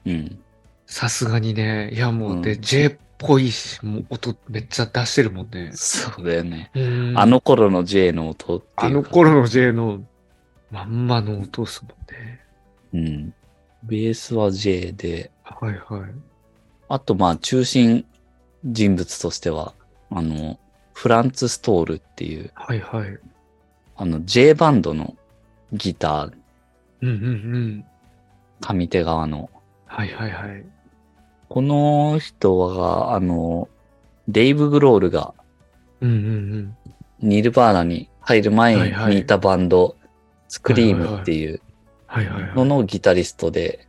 [0.06, 0.38] うん。
[0.86, 1.90] さすがにね。
[1.92, 5.70] いやもう、うんで、J っぽいし、もう音めっちゃ出してるもんね。
[5.74, 6.70] そうだよね。
[6.74, 10.02] うんあの頃の J の音っていうかあの頃の J の
[10.70, 12.40] まんまの音っすもんね。
[12.92, 13.34] うん。
[13.82, 16.10] ベースは J で、はいはい。
[16.88, 18.04] あとまあ中心
[18.64, 19.74] 人物としては、
[20.10, 20.58] あの、
[20.92, 23.18] フランツ・ストールっていう、はいはい。
[23.96, 25.16] あの J バンドの
[25.72, 26.32] ギター、
[27.02, 27.18] うんうんう
[27.58, 27.84] ん。
[28.60, 29.50] 上手側の。
[29.86, 30.64] はいはいはい。
[31.48, 33.68] この人は、あの、
[34.28, 35.34] デイブ・グロールが
[36.00, 36.18] うんうんう
[36.58, 36.76] ん。
[37.20, 38.76] ニルバーナに入る前
[39.10, 39.96] にいたバンド、
[40.48, 41.60] スクリームっていう
[42.06, 42.54] はいはいはい。
[42.54, 43.86] ののギタリストで、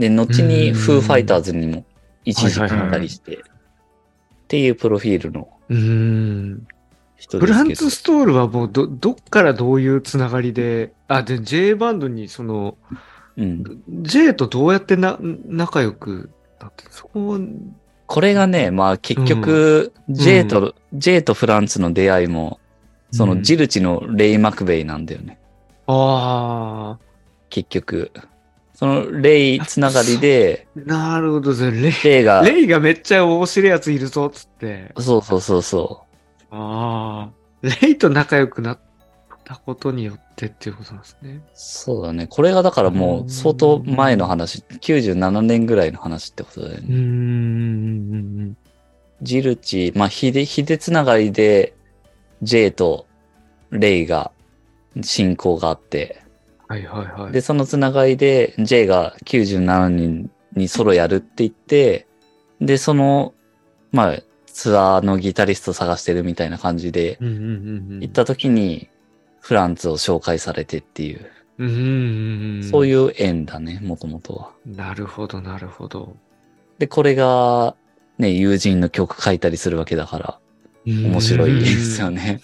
[0.00, 1.84] で、後にフーファイターズにも
[2.24, 3.38] 一時期いたりして、っ
[4.48, 5.48] ていうプロフィールの。
[5.68, 6.66] 人
[7.16, 7.46] ですけど。
[7.46, 12.76] フランツ・ストールはもうど、どっからどういうつながりで、あ、で、J バンドにその、
[13.36, 13.82] うん。
[14.02, 17.40] J とどうやってな、仲良くなって、そこは、
[18.06, 22.58] これがね、まあ結局、J と、J とフランツの出会いも、
[23.12, 25.38] そのジルチのレイ・マクベイなんだよね。
[25.86, 26.98] あ
[27.50, 28.10] 結局。
[28.80, 31.92] そのレイつながりで、あ、 なるほどですね。
[32.02, 34.94] レイ、が、レイがめっちゃ面白いやついるぞ、つって。
[34.98, 36.04] そうそうそうそ
[36.50, 38.78] ああ、レイと仲良くなっ
[39.44, 41.30] たことによってっていうことなんですね。
[41.30, 41.42] う。
[41.52, 42.26] そうだね。
[42.26, 46.86] これがだからもう相当前の話、97年ぐらいの話ってことだよね。
[46.88, 48.56] うーん。
[49.20, 51.74] ジルチ、まあ、ヒデ、ヒデつながりで、
[52.40, 53.04] J と
[53.70, 54.32] レイが
[55.02, 56.22] 親交があって、
[56.70, 57.32] はいはいはい。
[57.32, 62.06] で、そのつながりで J が97人にソロやるって言って、
[62.60, 63.34] で、その、
[63.90, 67.18] まあ、ツアーのギタリスト探してるみたいな感じで。
[67.20, 68.88] 行った時に、
[69.40, 71.26] フランツを紹介されてっていう、
[71.58, 72.62] うんうんうん。
[72.62, 74.52] そういう縁だね、もともとは。
[74.64, 76.14] なるほど、なるほど。
[76.78, 77.74] で、これが、
[78.18, 80.38] ね、友人の曲書いたりするわけだから、
[80.86, 82.40] 面白いですよね。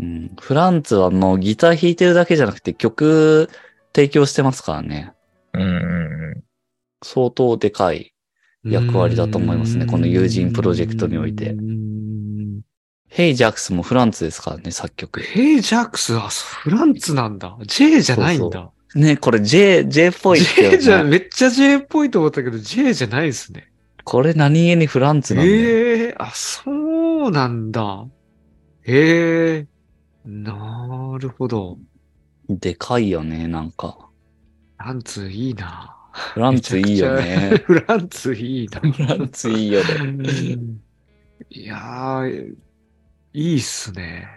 [0.00, 0.36] うん。
[0.40, 3.50] フランツはもうギター弾いてるだけじゃなくて曲
[3.94, 5.12] 提供してますからね。
[5.54, 5.64] うんう
[6.34, 6.44] ん
[7.02, 8.12] 相当でかい
[8.64, 11.88] 役割だと思いますねこの友人プロジェクトにおいてうん
[13.08, 15.20] ヘイジャックスもフランツですからね、作曲。
[15.20, 17.56] ヘイジャックスはフランツなんだ。
[17.66, 18.70] J じゃないんだ。
[18.94, 21.10] ね、これ J、J っぽいってよ J じゃ、ね。
[21.10, 23.72] めっちゃ J っぽいと思ったけど、J じゃないですね。
[24.04, 25.58] これ何気にフランツなんだよ。
[25.58, 28.06] ええあ、そうなんだ。
[28.84, 29.77] ええ
[30.28, 31.78] なるほど。
[32.50, 34.10] でかいよね、なんか。
[34.76, 35.96] フランツいいな。
[36.12, 37.62] フランツいいよね。
[37.64, 38.80] フ ランツいいな。
[38.80, 40.58] フランツいいよね。
[41.48, 42.54] いやー、
[43.32, 44.28] いいっすね。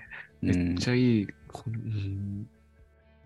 [0.41, 1.23] めうんっちゃいい。
[1.23, 2.47] うん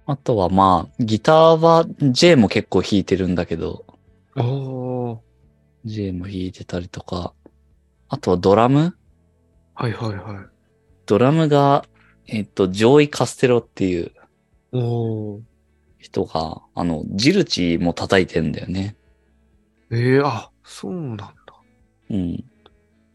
[0.07, 3.85] あとはまあ、ギターは J も結構弾いてるんだけど、
[4.35, 5.19] おー
[5.85, 7.33] J も弾いてたりとか、
[8.09, 8.95] あとはドラム？
[9.73, 10.45] はいはいはい。
[11.07, 11.85] ドラムが、
[12.27, 14.11] えっと、ジョイ・カステロっていう
[15.99, 18.95] 人が、あの、ジルチも叩いてんだよね。
[19.91, 21.33] ええあ、そうなんだ。
[22.09, 22.43] うん。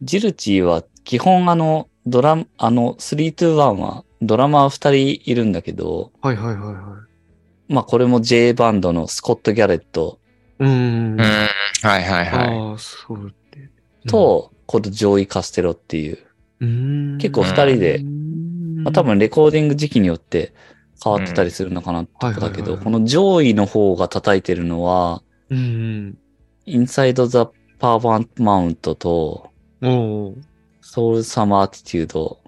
[0.01, 6.97] ジルチは基本あの、ドラム、あの、3-2-1はドラマー2人いるんだけど、はいはいはいは
[7.69, 7.73] い。
[7.73, 10.19] まあこれも J バンドのスコット・ギャレット
[10.59, 11.13] うーん。
[11.13, 11.19] うん。
[11.19, 12.57] はいはいはい。
[12.57, 13.69] ああ、そうって。
[14.07, 16.17] と、このジョイ・カステロっていう、
[16.59, 18.20] うん、結構二人でうん
[18.83, 20.53] まあ多分レコーディング時期によって
[21.03, 26.17] 変わってたりするのかなってことだけど、この上位の方が叩いてるのは、うん。
[26.65, 29.49] インサイド・ザ・パーバンマウントと、
[30.81, 32.39] ソウル・サマー・アティテュード、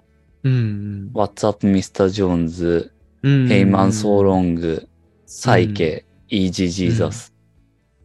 [0.44, 1.10] うん。
[1.12, 2.06] What's Up, Mr.
[2.06, 2.90] Jones、
[3.22, 3.48] うん。
[3.48, 4.88] ヘイマン・ソーロング、
[5.26, 7.34] サイケ、イージー・ジーザス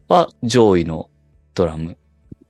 [0.08, 1.08] は上位の
[1.54, 1.96] ドラム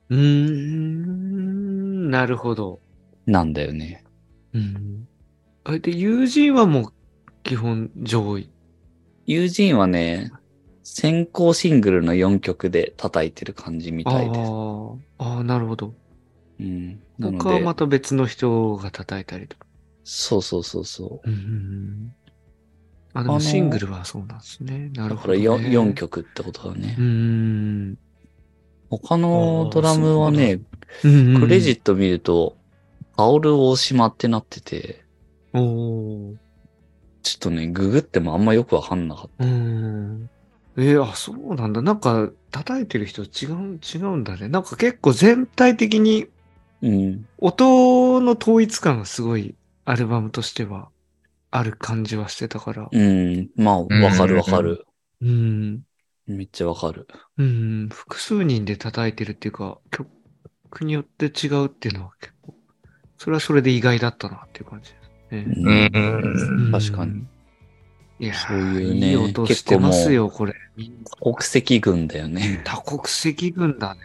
[0.09, 2.09] うーん。
[2.09, 2.79] なるほど。
[3.25, 4.03] なんだよね。
[4.53, 5.07] うん。
[5.63, 6.93] あれで、友人はもう
[7.43, 8.49] 基本上位？
[9.25, 10.31] ユージンはね、
[10.83, 14.51] 先行シングルの4曲で叩いてる感じみあたいです。
[14.51, 15.93] ーあー、なるほど。
[16.59, 16.99] うん。
[17.17, 19.65] なので他はま、た別の人が叩いたりとか。
[20.03, 21.29] そうそうそうそう。
[21.29, 22.15] うん。
[23.13, 24.89] あ、でもシングルはそうなんですね。
[24.93, 25.45] なだかるほど、らね。
[25.45, 27.01] 4, 4曲ってことだねう。
[27.01, 27.97] ん。
[28.89, 30.61] 他のドラムはね、
[31.03, 32.57] うんクレジット見ると、
[33.15, 35.05] カオル大島ってなってて、
[35.53, 36.35] おー
[37.23, 40.29] ちょっとね、ググってもあんまよくわかんなかっうん。
[40.77, 41.81] えーあ、そうなんだ。
[41.81, 44.47] なんか、叩いてる人違う、違うんだね。
[44.47, 46.27] なんか結構全体的に
[46.81, 46.87] た。
[46.87, 47.25] うん。
[47.37, 50.89] 音の統一感がすごいアルバムとしては
[51.51, 52.89] ある感じはしてたから。
[52.91, 53.49] うん。
[53.55, 54.85] まあ、わかるわかる。
[55.21, 55.81] うん。
[56.25, 57.07] めっちゃわかる。
[57.37, 57.89] うん。
[57.91, 62.55] 複数人で叩いてるっていうか、曲によって違うっていうのは結構、
[63.17, 65.00] それはそれで意外だったなっていう感じ。
[65.31, 66.71] うんうん。
[66.71, 67.23] 確かに。
[68.19, 70.53] いやーそういうねいい音してますよ、これ。
[71.21, 72.61] 国籍軍だよね。
[72.63, 74.01] 多国籍軍だね。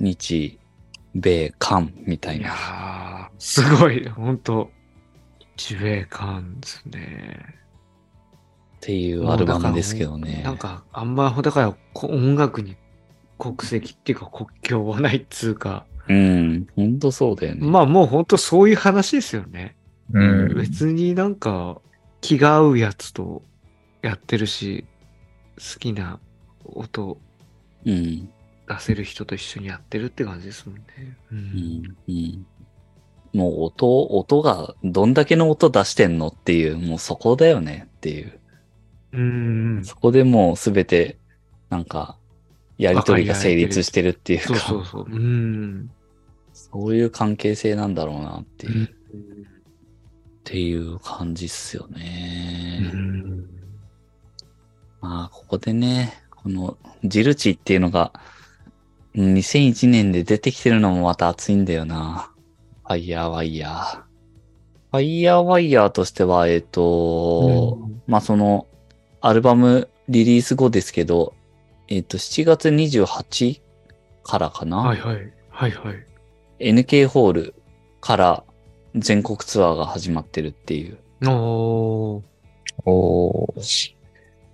[0.00, 0.58] 日、
[1.14, 4.70] 米、韓みたいいやすごい、本当
[5.56, 7.54] 日米韓ですね。
[8.76, 10.42] っていうアルバムですけどね。
[10.44, 12.76] なんか、あんま、だから、こ音楽に
[13.38, 16.66] 国籍っていうか国境はないっつうか、うん。
[16.76, 17.66] ほんとそうだよね。
[17.66, 19.74] まあもう本当そういう話ですよね。
[20.12, 20.54] うん。
[20.54, 21.80] 別になんか
[22.20, 23.42] 気が合うやつと
[24.02, 24.84] やってるし、
[25.56, 26.18] 好きな
[26.64, 27.18] 音
[27.86, 28.28] うん。
[28.66, 30.84] 出せる人と一緒にやってるって感じですもんね。
[31.30, 31.34] う。
[31.34, 31.96] うんん。
[32.08, 32.46] うん。
[33.34, 38.40] もう音、音がどんだけの音出してんのっていう、もうそこだよねっていう。
[39.12, 39.84] うん。
[39.84, 41.18] そこでもうすべて、
[41.68, 42.16] なんか、
[42.78, 45.06] やりとりが成立してるっていうそうか、そうそう。
[45.10, 45.90] うん。
[46.52, 49.03] そういう関係性なんだろうなっていう、うん
[50.44, 52.90] っていう感じっすよね。
[52.92, 53.48] うん
[55.00, 58.34] まあ、ここでね、このジルチっていうのが、うん
[59.16, 62.30] 2001年で出てきてるのもまた熱いんだよな。
[62.84, 63.96] ファイヤーワイヤー。
[64.90, 67.78] ファイヤーワイヤーとしては、えっ、と、
[68.08, 68.66] まあその、
[69.20, 71.32] アルバムリリース後ですけど、
[71.88, 73.60] えっ、と、7月28
[74.24, 75.32] からかな、はいはい。
[75.48, 76.06] はいはい。
[76.58, 77.54] NK ホール
[78.00, 78.44] から
[78.94, 80.98] 全国ツアーが始まってるっていう。
[81.26, 82.22] おー。
[82.86, 83.94] おー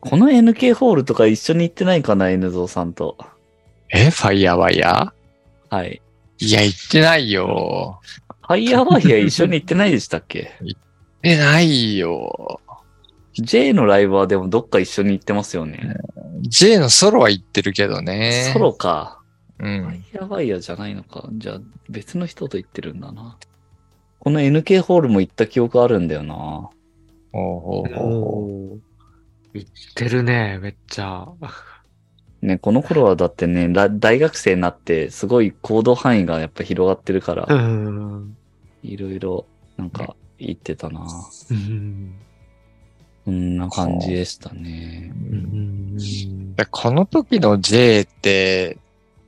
[0.01, 3.19] この NK ホールとか一緒に行ってないかな、N ゾーさんと。
[3.91, 5.13] えファイヤーワイヤ
[5.69, 6.01] はい。
[6.41, 8.01] ーいや、行ってないよ。
[8.47, 10.53] ファイヤーワイヤー一緒に行ってないでしたっけ？
[10.63, 10.81] 行っ
[11.23, 12.61] てないよ。
[13.39, 15.95] ?J のライブはでもどっか一緒に行ってますよね。
[16.43, 18.51] J のソロは行ってるけどね。
[18.55, 19.21] ソロか。
[19.59, 19.95] うファん。
[19.97, 21.29] イヤーワイヤーじゃないのか。
[21.33, 21.61] じゃあ
[21.91, 23.37] 別の人と行ってるんだな。
[24.21, 26.71] この NK ホールも行った記憶あるんだよな。
[27.33, 28.81] おーおーおーおー。
[29.55, 31.27] 言ってるね、めっちゃ。
[32.43, 38.37] ね、この頃はだってね、ら大学生になってすごい行動範囲がやっぱ広がってるから、うん。
[38.83, 39.47] いろいろ
[39.79, 41.01] なんか言ってたな。
[41.51, 42.15] うん。
[43.27, 45.13] うそんな感じでしたね。
[45.15, 48.77] うんでこの時の J って、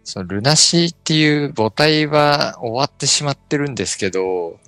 [0.04, 4.58] そのルナシーっていう母体は終わってしまってるんですけど、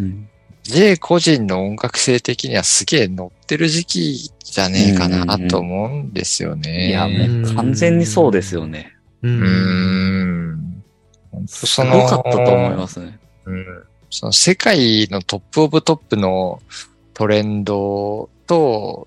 [0.00, 0.28] うん。
[0.62, 6.88] J 個人の音楽性的にはすげえ乗ってる時期じゃねえかなと思うんですよね。
[6.88, 8.96] いや、もう完全にそうですよね。
[9.22, 10.82] うん。
[11.30, 13.18] 本当そのすごかったと思いますね。
[13.46, 13.66] うん
[14.12, 16.60] その世界のトップオブトップの
[17.14, 19.06] トレンドと、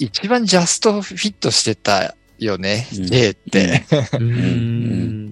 [0.00, 3.84] 一番ジャストフィットしてたよね、うん J って。
[4.18, 5.30] うん。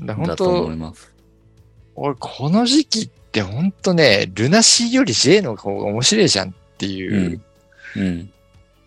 [0.00, 1.12] だと本当思います。
[1.96, 7.40] 俺この時期って本当ね、 LUNA SEAより J の方が面白いじゃんっていう
[7.96, 8.30] うん。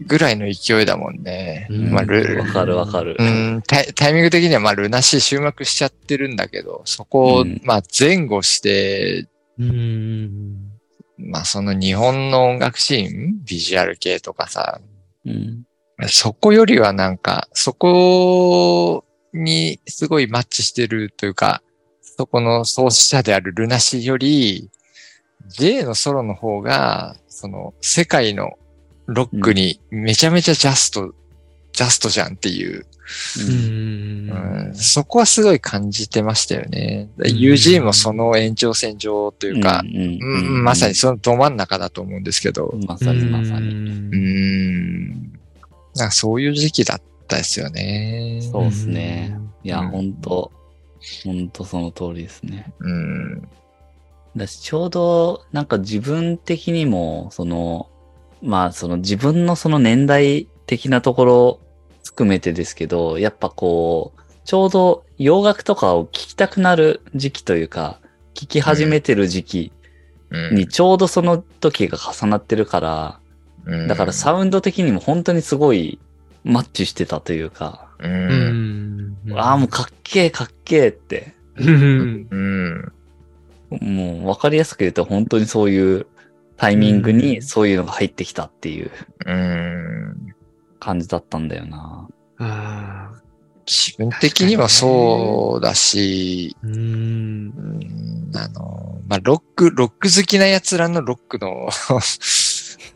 [0.02, 1.68] ぐらいの勢いだもんね。
[1.70, 3.18] うんまあ、ルわかるわかる。
[3.20, 9.28] うんタイ、タイミング的にはまあ LUNA SEA終幕しちゃってるんだけど、そこをうんまあ前後して、
[9.60, 10.72] うん。
[11.18, 14.80] まあその日本の音楽シーン、ビジュアル系とかさ、
[15.26, 15.66] うん。
[16.08, 21.62] そこよりはなんか、そこにすごいマッチしてるというか、
[22.20, 24.70] そこの創始者であるルナシーより、
[25.58, 28.60] J のソロの方が、その世界の
[29.06, 31.14] ロックにめちゃめちゃジャスト、
[31.72, 32.86] ジャストじゃんっていう、
[33.48, 34.30] うん。
[34.32, 37.10] うんそこはすごい感じてましたよね。
[37.20, 43.70] ん UG もその延長線上というか、うんうんまさにそのど真ん中だと思うんですけど、まさにまさに。
[43.70, 45.14] うーん。
[45.96, 48.42] なんかそういう時期だったですよね。
[48.52, 49.40] そうですね。
[49.64, 50.52] いや、うんほんと、
[51.24, 52.74] ほんとその通りですね。
[52.80, 53.50] うん。
[54.36, 57.90] だし、ちょうど、なんか自分的にも、その、
[58.42, 61.60] まあ、その自分のその年代的なところ
[62.04, 68.00] 含めてですけど、やっぱこう、ちょうど洋楽とかを聴きたくなる時期というか、
[68.34, 69.72] 聴き始めてる時期
[70.30, 73.20] うんにちょうどその時が重なってるから、
[73.66, 76.00] うんだからサウンド的にも本当にすごい
[76.44, 77.90] マッチしてたというか。
[79.40, 82.28] ああ、もうかっけえかっけえって、うん。
[82.30, 82.92] うん。
[83.82, 86.08] もうわかりやすく言うと本当にそういう
[86.58, 88.92] タイミングにそういうのが入ってきたっていう
[89.26, 90.34] うん。
[90.80, 92.08] 感じだったんだよな。
[93.68, 96.74] 自分的にはそうだし、うん。
[96.74, 101.70] うんあの、まあ、ロック、ロック好きな奴らのロックの、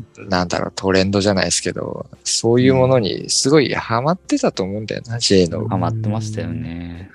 [0.29, 5.67] なんだろう、トレンドじゃないですけど、そういうものにすごいハマってたと思うんだよな、J の。
[5.67, 7.09] ハマってましたよね。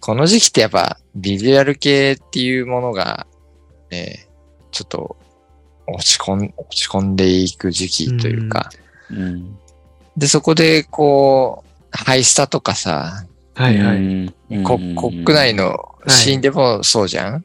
[0.00, 3.26] この時期ってやっぱビジュアル系っていうものが、
[3.90, 4.28] ね、
[4.70, 5.16] ちょっと
[5.86, 8.70] 落ち込ん、落ち込んでいく時期というか、
[9.10, 9.56] うん。
[10.16, 14.34] で、そこでこう、ハイスタとかさ、はいはい。
[14.48, 17.44] 国内のシーンでもそうじゃん、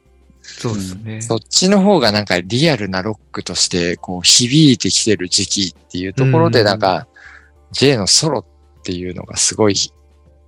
[0.58, 1.20] そうですね。
[1.20, 7.06] そっちの方がなんかリアルなロックとしてこう響いてきてる時期っていうところでうんなんか
[7.72, 9.74] J のソロっていうのがすごい、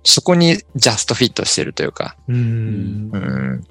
[0.03, 3.17] そこにジャストフィットしてるというか、うんう。
[3.17, 3.63] ん。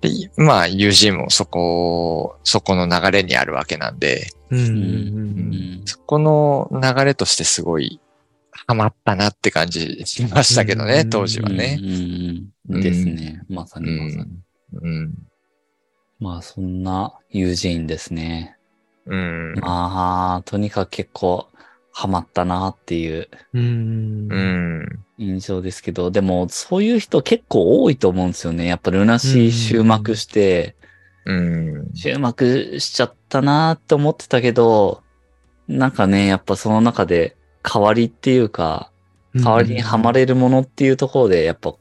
[0.00, 4.58] で、まあ UG もそこ、そこの流れにあるわけなんで、うん。
[4.58, 4.70] ううん
[5.80, 5.82] ん。
[5.86, 8.00] そこの流れとしてすごい
[8.66, 11.78] ハマったなって感じしましたけどね、うん当時はね。
[12.68, 12.80] うん。
[12.80, 13.42] ですね。
[13.48, 14.24] まさうにまさに。
[14.24, 14.44] ん。
[14.82, 15.14] うん。
[16.18, 18.56] まあそんな友人ですね。
[19.06, 19.54] うん。
[19.60, 21.48] まあ、とにかく結構
[21.92, 24.28] ハマったなっていううん。
[24.30, 25.04] うん。
[25.18, 28.66] 印象ですけど、でもそういう人結構多いと思うんですよね。
[28.66, 30.74] やっぱルナシー終幕して、
[31.24, 31.92] うん。
[31.92, 35.02] 終幕しちゃったなーって思ってたけど、
[35.68, 38.90] なんかね、やっぱその中で代わりっていうか、
[39.34, 41.74] 代わりにはまれるものっていうところで、やっぱ、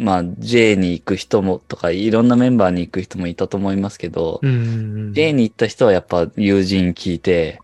[0.00, 5.12] まあ J に行く人もとか、いろんなメンバーに行く人もいたと思いますけど、うん。
[5.12, 7.60] J に行った人はやっぱ友人聞いて、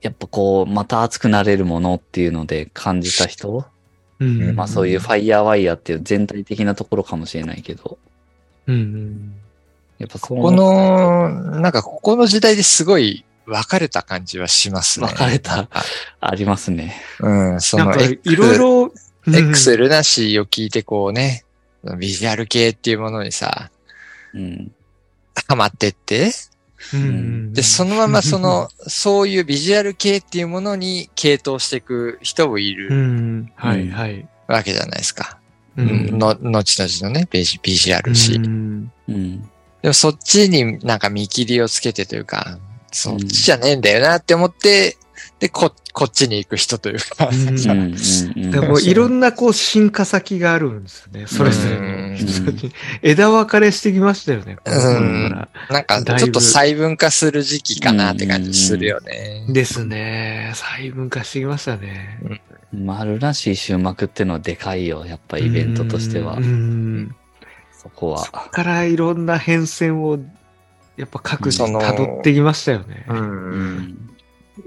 [0.00, 3.66] やっぱこう、また熱くなれるものっていうので感じた人、
[4.20, 4.54] うん。
[4.54, 7.98] まあそういうファイヤーワイヤーっていう全体的なところかもしれないけど、
[8.66, 9.34] うん。
[9.98, 11.28] やっぱそうこの、
[11.60, 15.08] なんかここの時代ですごい分かれた感じはしますね。
[15.08, 15.68] 分かれた？
[16.20, 16.94] ありますね。
[17.18, 18.92] うん、そのいろいろ、
[19.26, 21.44] X ルナシーを聞いてこうね、
[21.98, 23.70] ビジュアル系っていうものにさ、
[24.34, 24.72] うん。
[25.46, 26.30] ハマってって、
[26.94, 27.52] うん。
[27.52, 33.52] で、そのままその、そういうビジュアル系っていうものに傾倒していく人もいうるん。
[33.56, 34.28] はいはい。
[34.46, 35.38] わけじゃないですか。
[35.76, 38.34] ううんの、後々のね、ビジビジュアルし。
[38.34, 38.92] うん。
[39.08, 39.42] うん。
[39.82, 42.58] でもそっちになんか見切りをつけてというか、
[42.90, 44.96] そっちじゃねえんだよなって思って、
[45.38, 47.28] で、こ、こっちに行く人というか。
[47.30, 51.26] うんうんうんうんでもいろんなこう進化先があるんですよね。
[51.26, 52.72] それぞれの人に。
[53.02, 54.56] 枝分かれしてきましたよね。
[54.64, 59.44] この頃からなんか、ちょっと細分化する時期かなって感じするよね。
[59.48, 60.52] ですね。
[60.54, 62.20] 細分化してきましたね。
[62.72, 65.04] 丸らしい終幕っていうのはでかいよ。
[65.06, 66.44] やっぱイベントとしてはうん。
[66.44, 67.16] うん
[67.72, 68.32] そこはそ。
[68.32, 70.18] こからいろんな変遷を、
[70.96, 73.06] やっぱ各自辿ってきましたよね。
[73.08, 74.10] ううんん。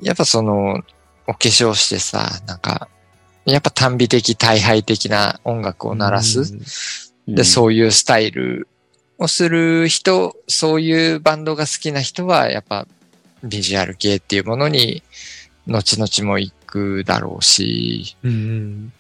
[0.02, 0.82] やっぱその、
[1.28, 2.90] お化粧してさ、なんか、
[3.46, 6.54] やっぱ単美的、大敗的な音楽を鳴らす。
[7.28, 8.68] で、そういうスタイル
[9.18, 12.88] をする人、そういうバンドが好きな人は、やっぱ
[13.44, 15.04] ビジュアル系っていうものに、
[15.68, 18.32] 後々も行くだろうし、うん。
[18.32, 18.94] うん。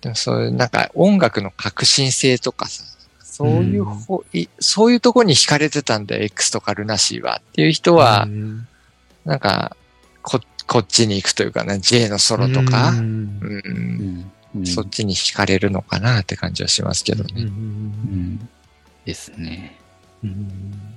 [0.00, 2.84] でもそういうなんか音楽の革新性とかさ、
[3.22, 8.66] そういうほ、いそういうとこに惹かれてたんだよ、X とかルナシーはっていう人は、うん
[9.24, 9.76] なんか、
[10.22, 12.92] こ、こっちに行くというかね、J のソロとか、
[14.64, 17.42] そっちに惹かれるのかなって感じはしますけどうんね。
[17.42, 18.48] うん
[19.04, 19.76] ですね。
[20.22, 20.96] うん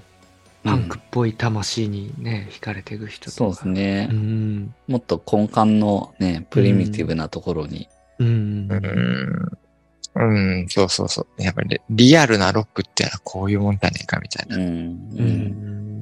[0.63, 3.38] パンクっぽい魂にね、惹かれていく人とか。
[3.38, 4.13] そうですねう。
[4.13, 4.74] ん。
[4.88, 7.89] もっと根幹のね、プリミティブなところに。
[8.19, 8.67] うん。
[8.71, 9.51] うん。
[10.15, 10.24] う
[10.63, 11.41] ん、そうそうそう。
[11.41, 14.55] やっぱりリアルなロックってのはこういうもんだねえかみたいな。
[14.55, 15.92] うん。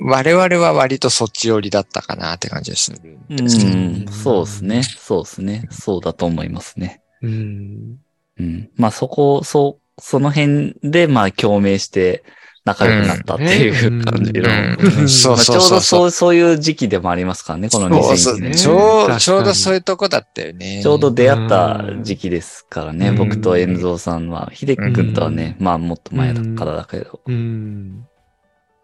[0.00, 3.70] 我々は割とそっち寄りだったかなって感じがするんですけど。
[3.70, 4.82] うんそうですね。
[4.82, 5.68] そうですね。
[5.70, 7.02] そうだと思いますね。
[7.22, 7.98] うん。
[8.38, 8.70] うん。
[8.76, 12.24] まあそこ、そう、その辺でまあ共鳴して
[12.64, 14.50] 仲良くなったっていう感じの。
[14.50, 18.50] うんうんそうまあちょうどそうそういう時期でもありますからね、このそうそう2001年。
[18.50, 20.80] ねちょう、ちょうどそういうとこだったよね。
[20.82, 24.50] ちょうど出会った時期ですからね、うん僕と遠蔵さんは。
[24.52, 27.20] 秀樹君とはね、まあもっと前だからだけど。
[27.26, 28.06] うん。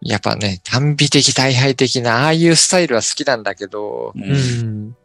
[0.01, 4.19] やっぱね、単美的、大敗的な、ああいうスタイルは好きなんだけど、う。
[4.19, 4.95] うんん。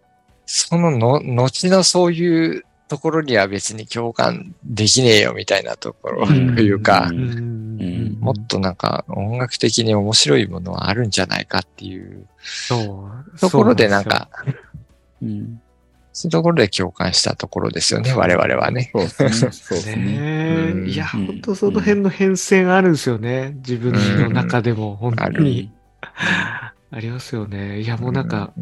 [0.45, 12.27] そのの、後のそういうところには別に共感できねえよみたいなところとうんいうか、ううんもっとなんか音楽的に面白いものはあるんじゃないかっていう。
[12.69, 14.29] ところでなんか、
[15.23, 15.62] うん
[16.13, 18.91] そういうところで共感したところですよね、我々はね。
[18.93, 20.85] そうですね。
[20.87, 23.55] いや、うん本当その辺の変遷あるんですよね。
[23.57, 25.73] 自分の中でも、本当に。
[26.91, 27.81] ありますよね。
[27.81, 28.53] いや、もうなんか、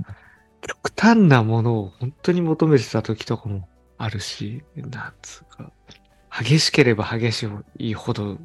[0.62, 5.72] 極端なものを本当に求めてた時とかもあるし、なんつうか、
[6.30, 7.48] 激しければ激し
[7.78, 8.38] いほど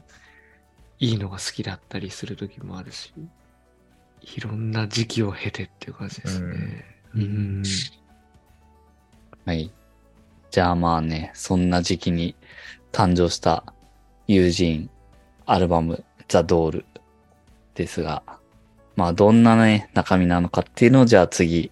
[1.00, 3.14] いいのが好きだったりする時もあるし、
[4.22, 6.86] いろんな時期を経てっていう感じですね。
[7.14, 7.64] ううんん。
[9.46, 9.72] はい。
[10.52, 12.36] じゃあまあね、そんな時期に
[12.92, 13.64] 誕生した
[14.28, 14.90] 友人
[15.46, 16.86] アルバムザ・ドール
[17.76, 18.24] ですが、
[18.96, 21.72] まあどんなね、中身なのかっていうのをじゃあ次、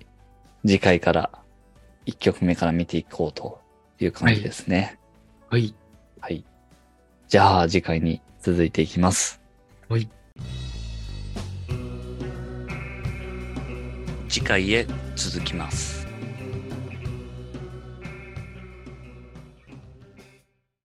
[0.66, 1.30] 次回から
[2.06, 3.60] 1曲目から見ていこうと
[4.00, 5.00] いう感じですね。
[5.50, 5.74] はい。
[6.20, 6.44] はい。
[7.28, 9.42] じゃあ次回に続いていきます。
[9.90, 10.08] はい。
[14.28, 16.03] 次回へ続きます。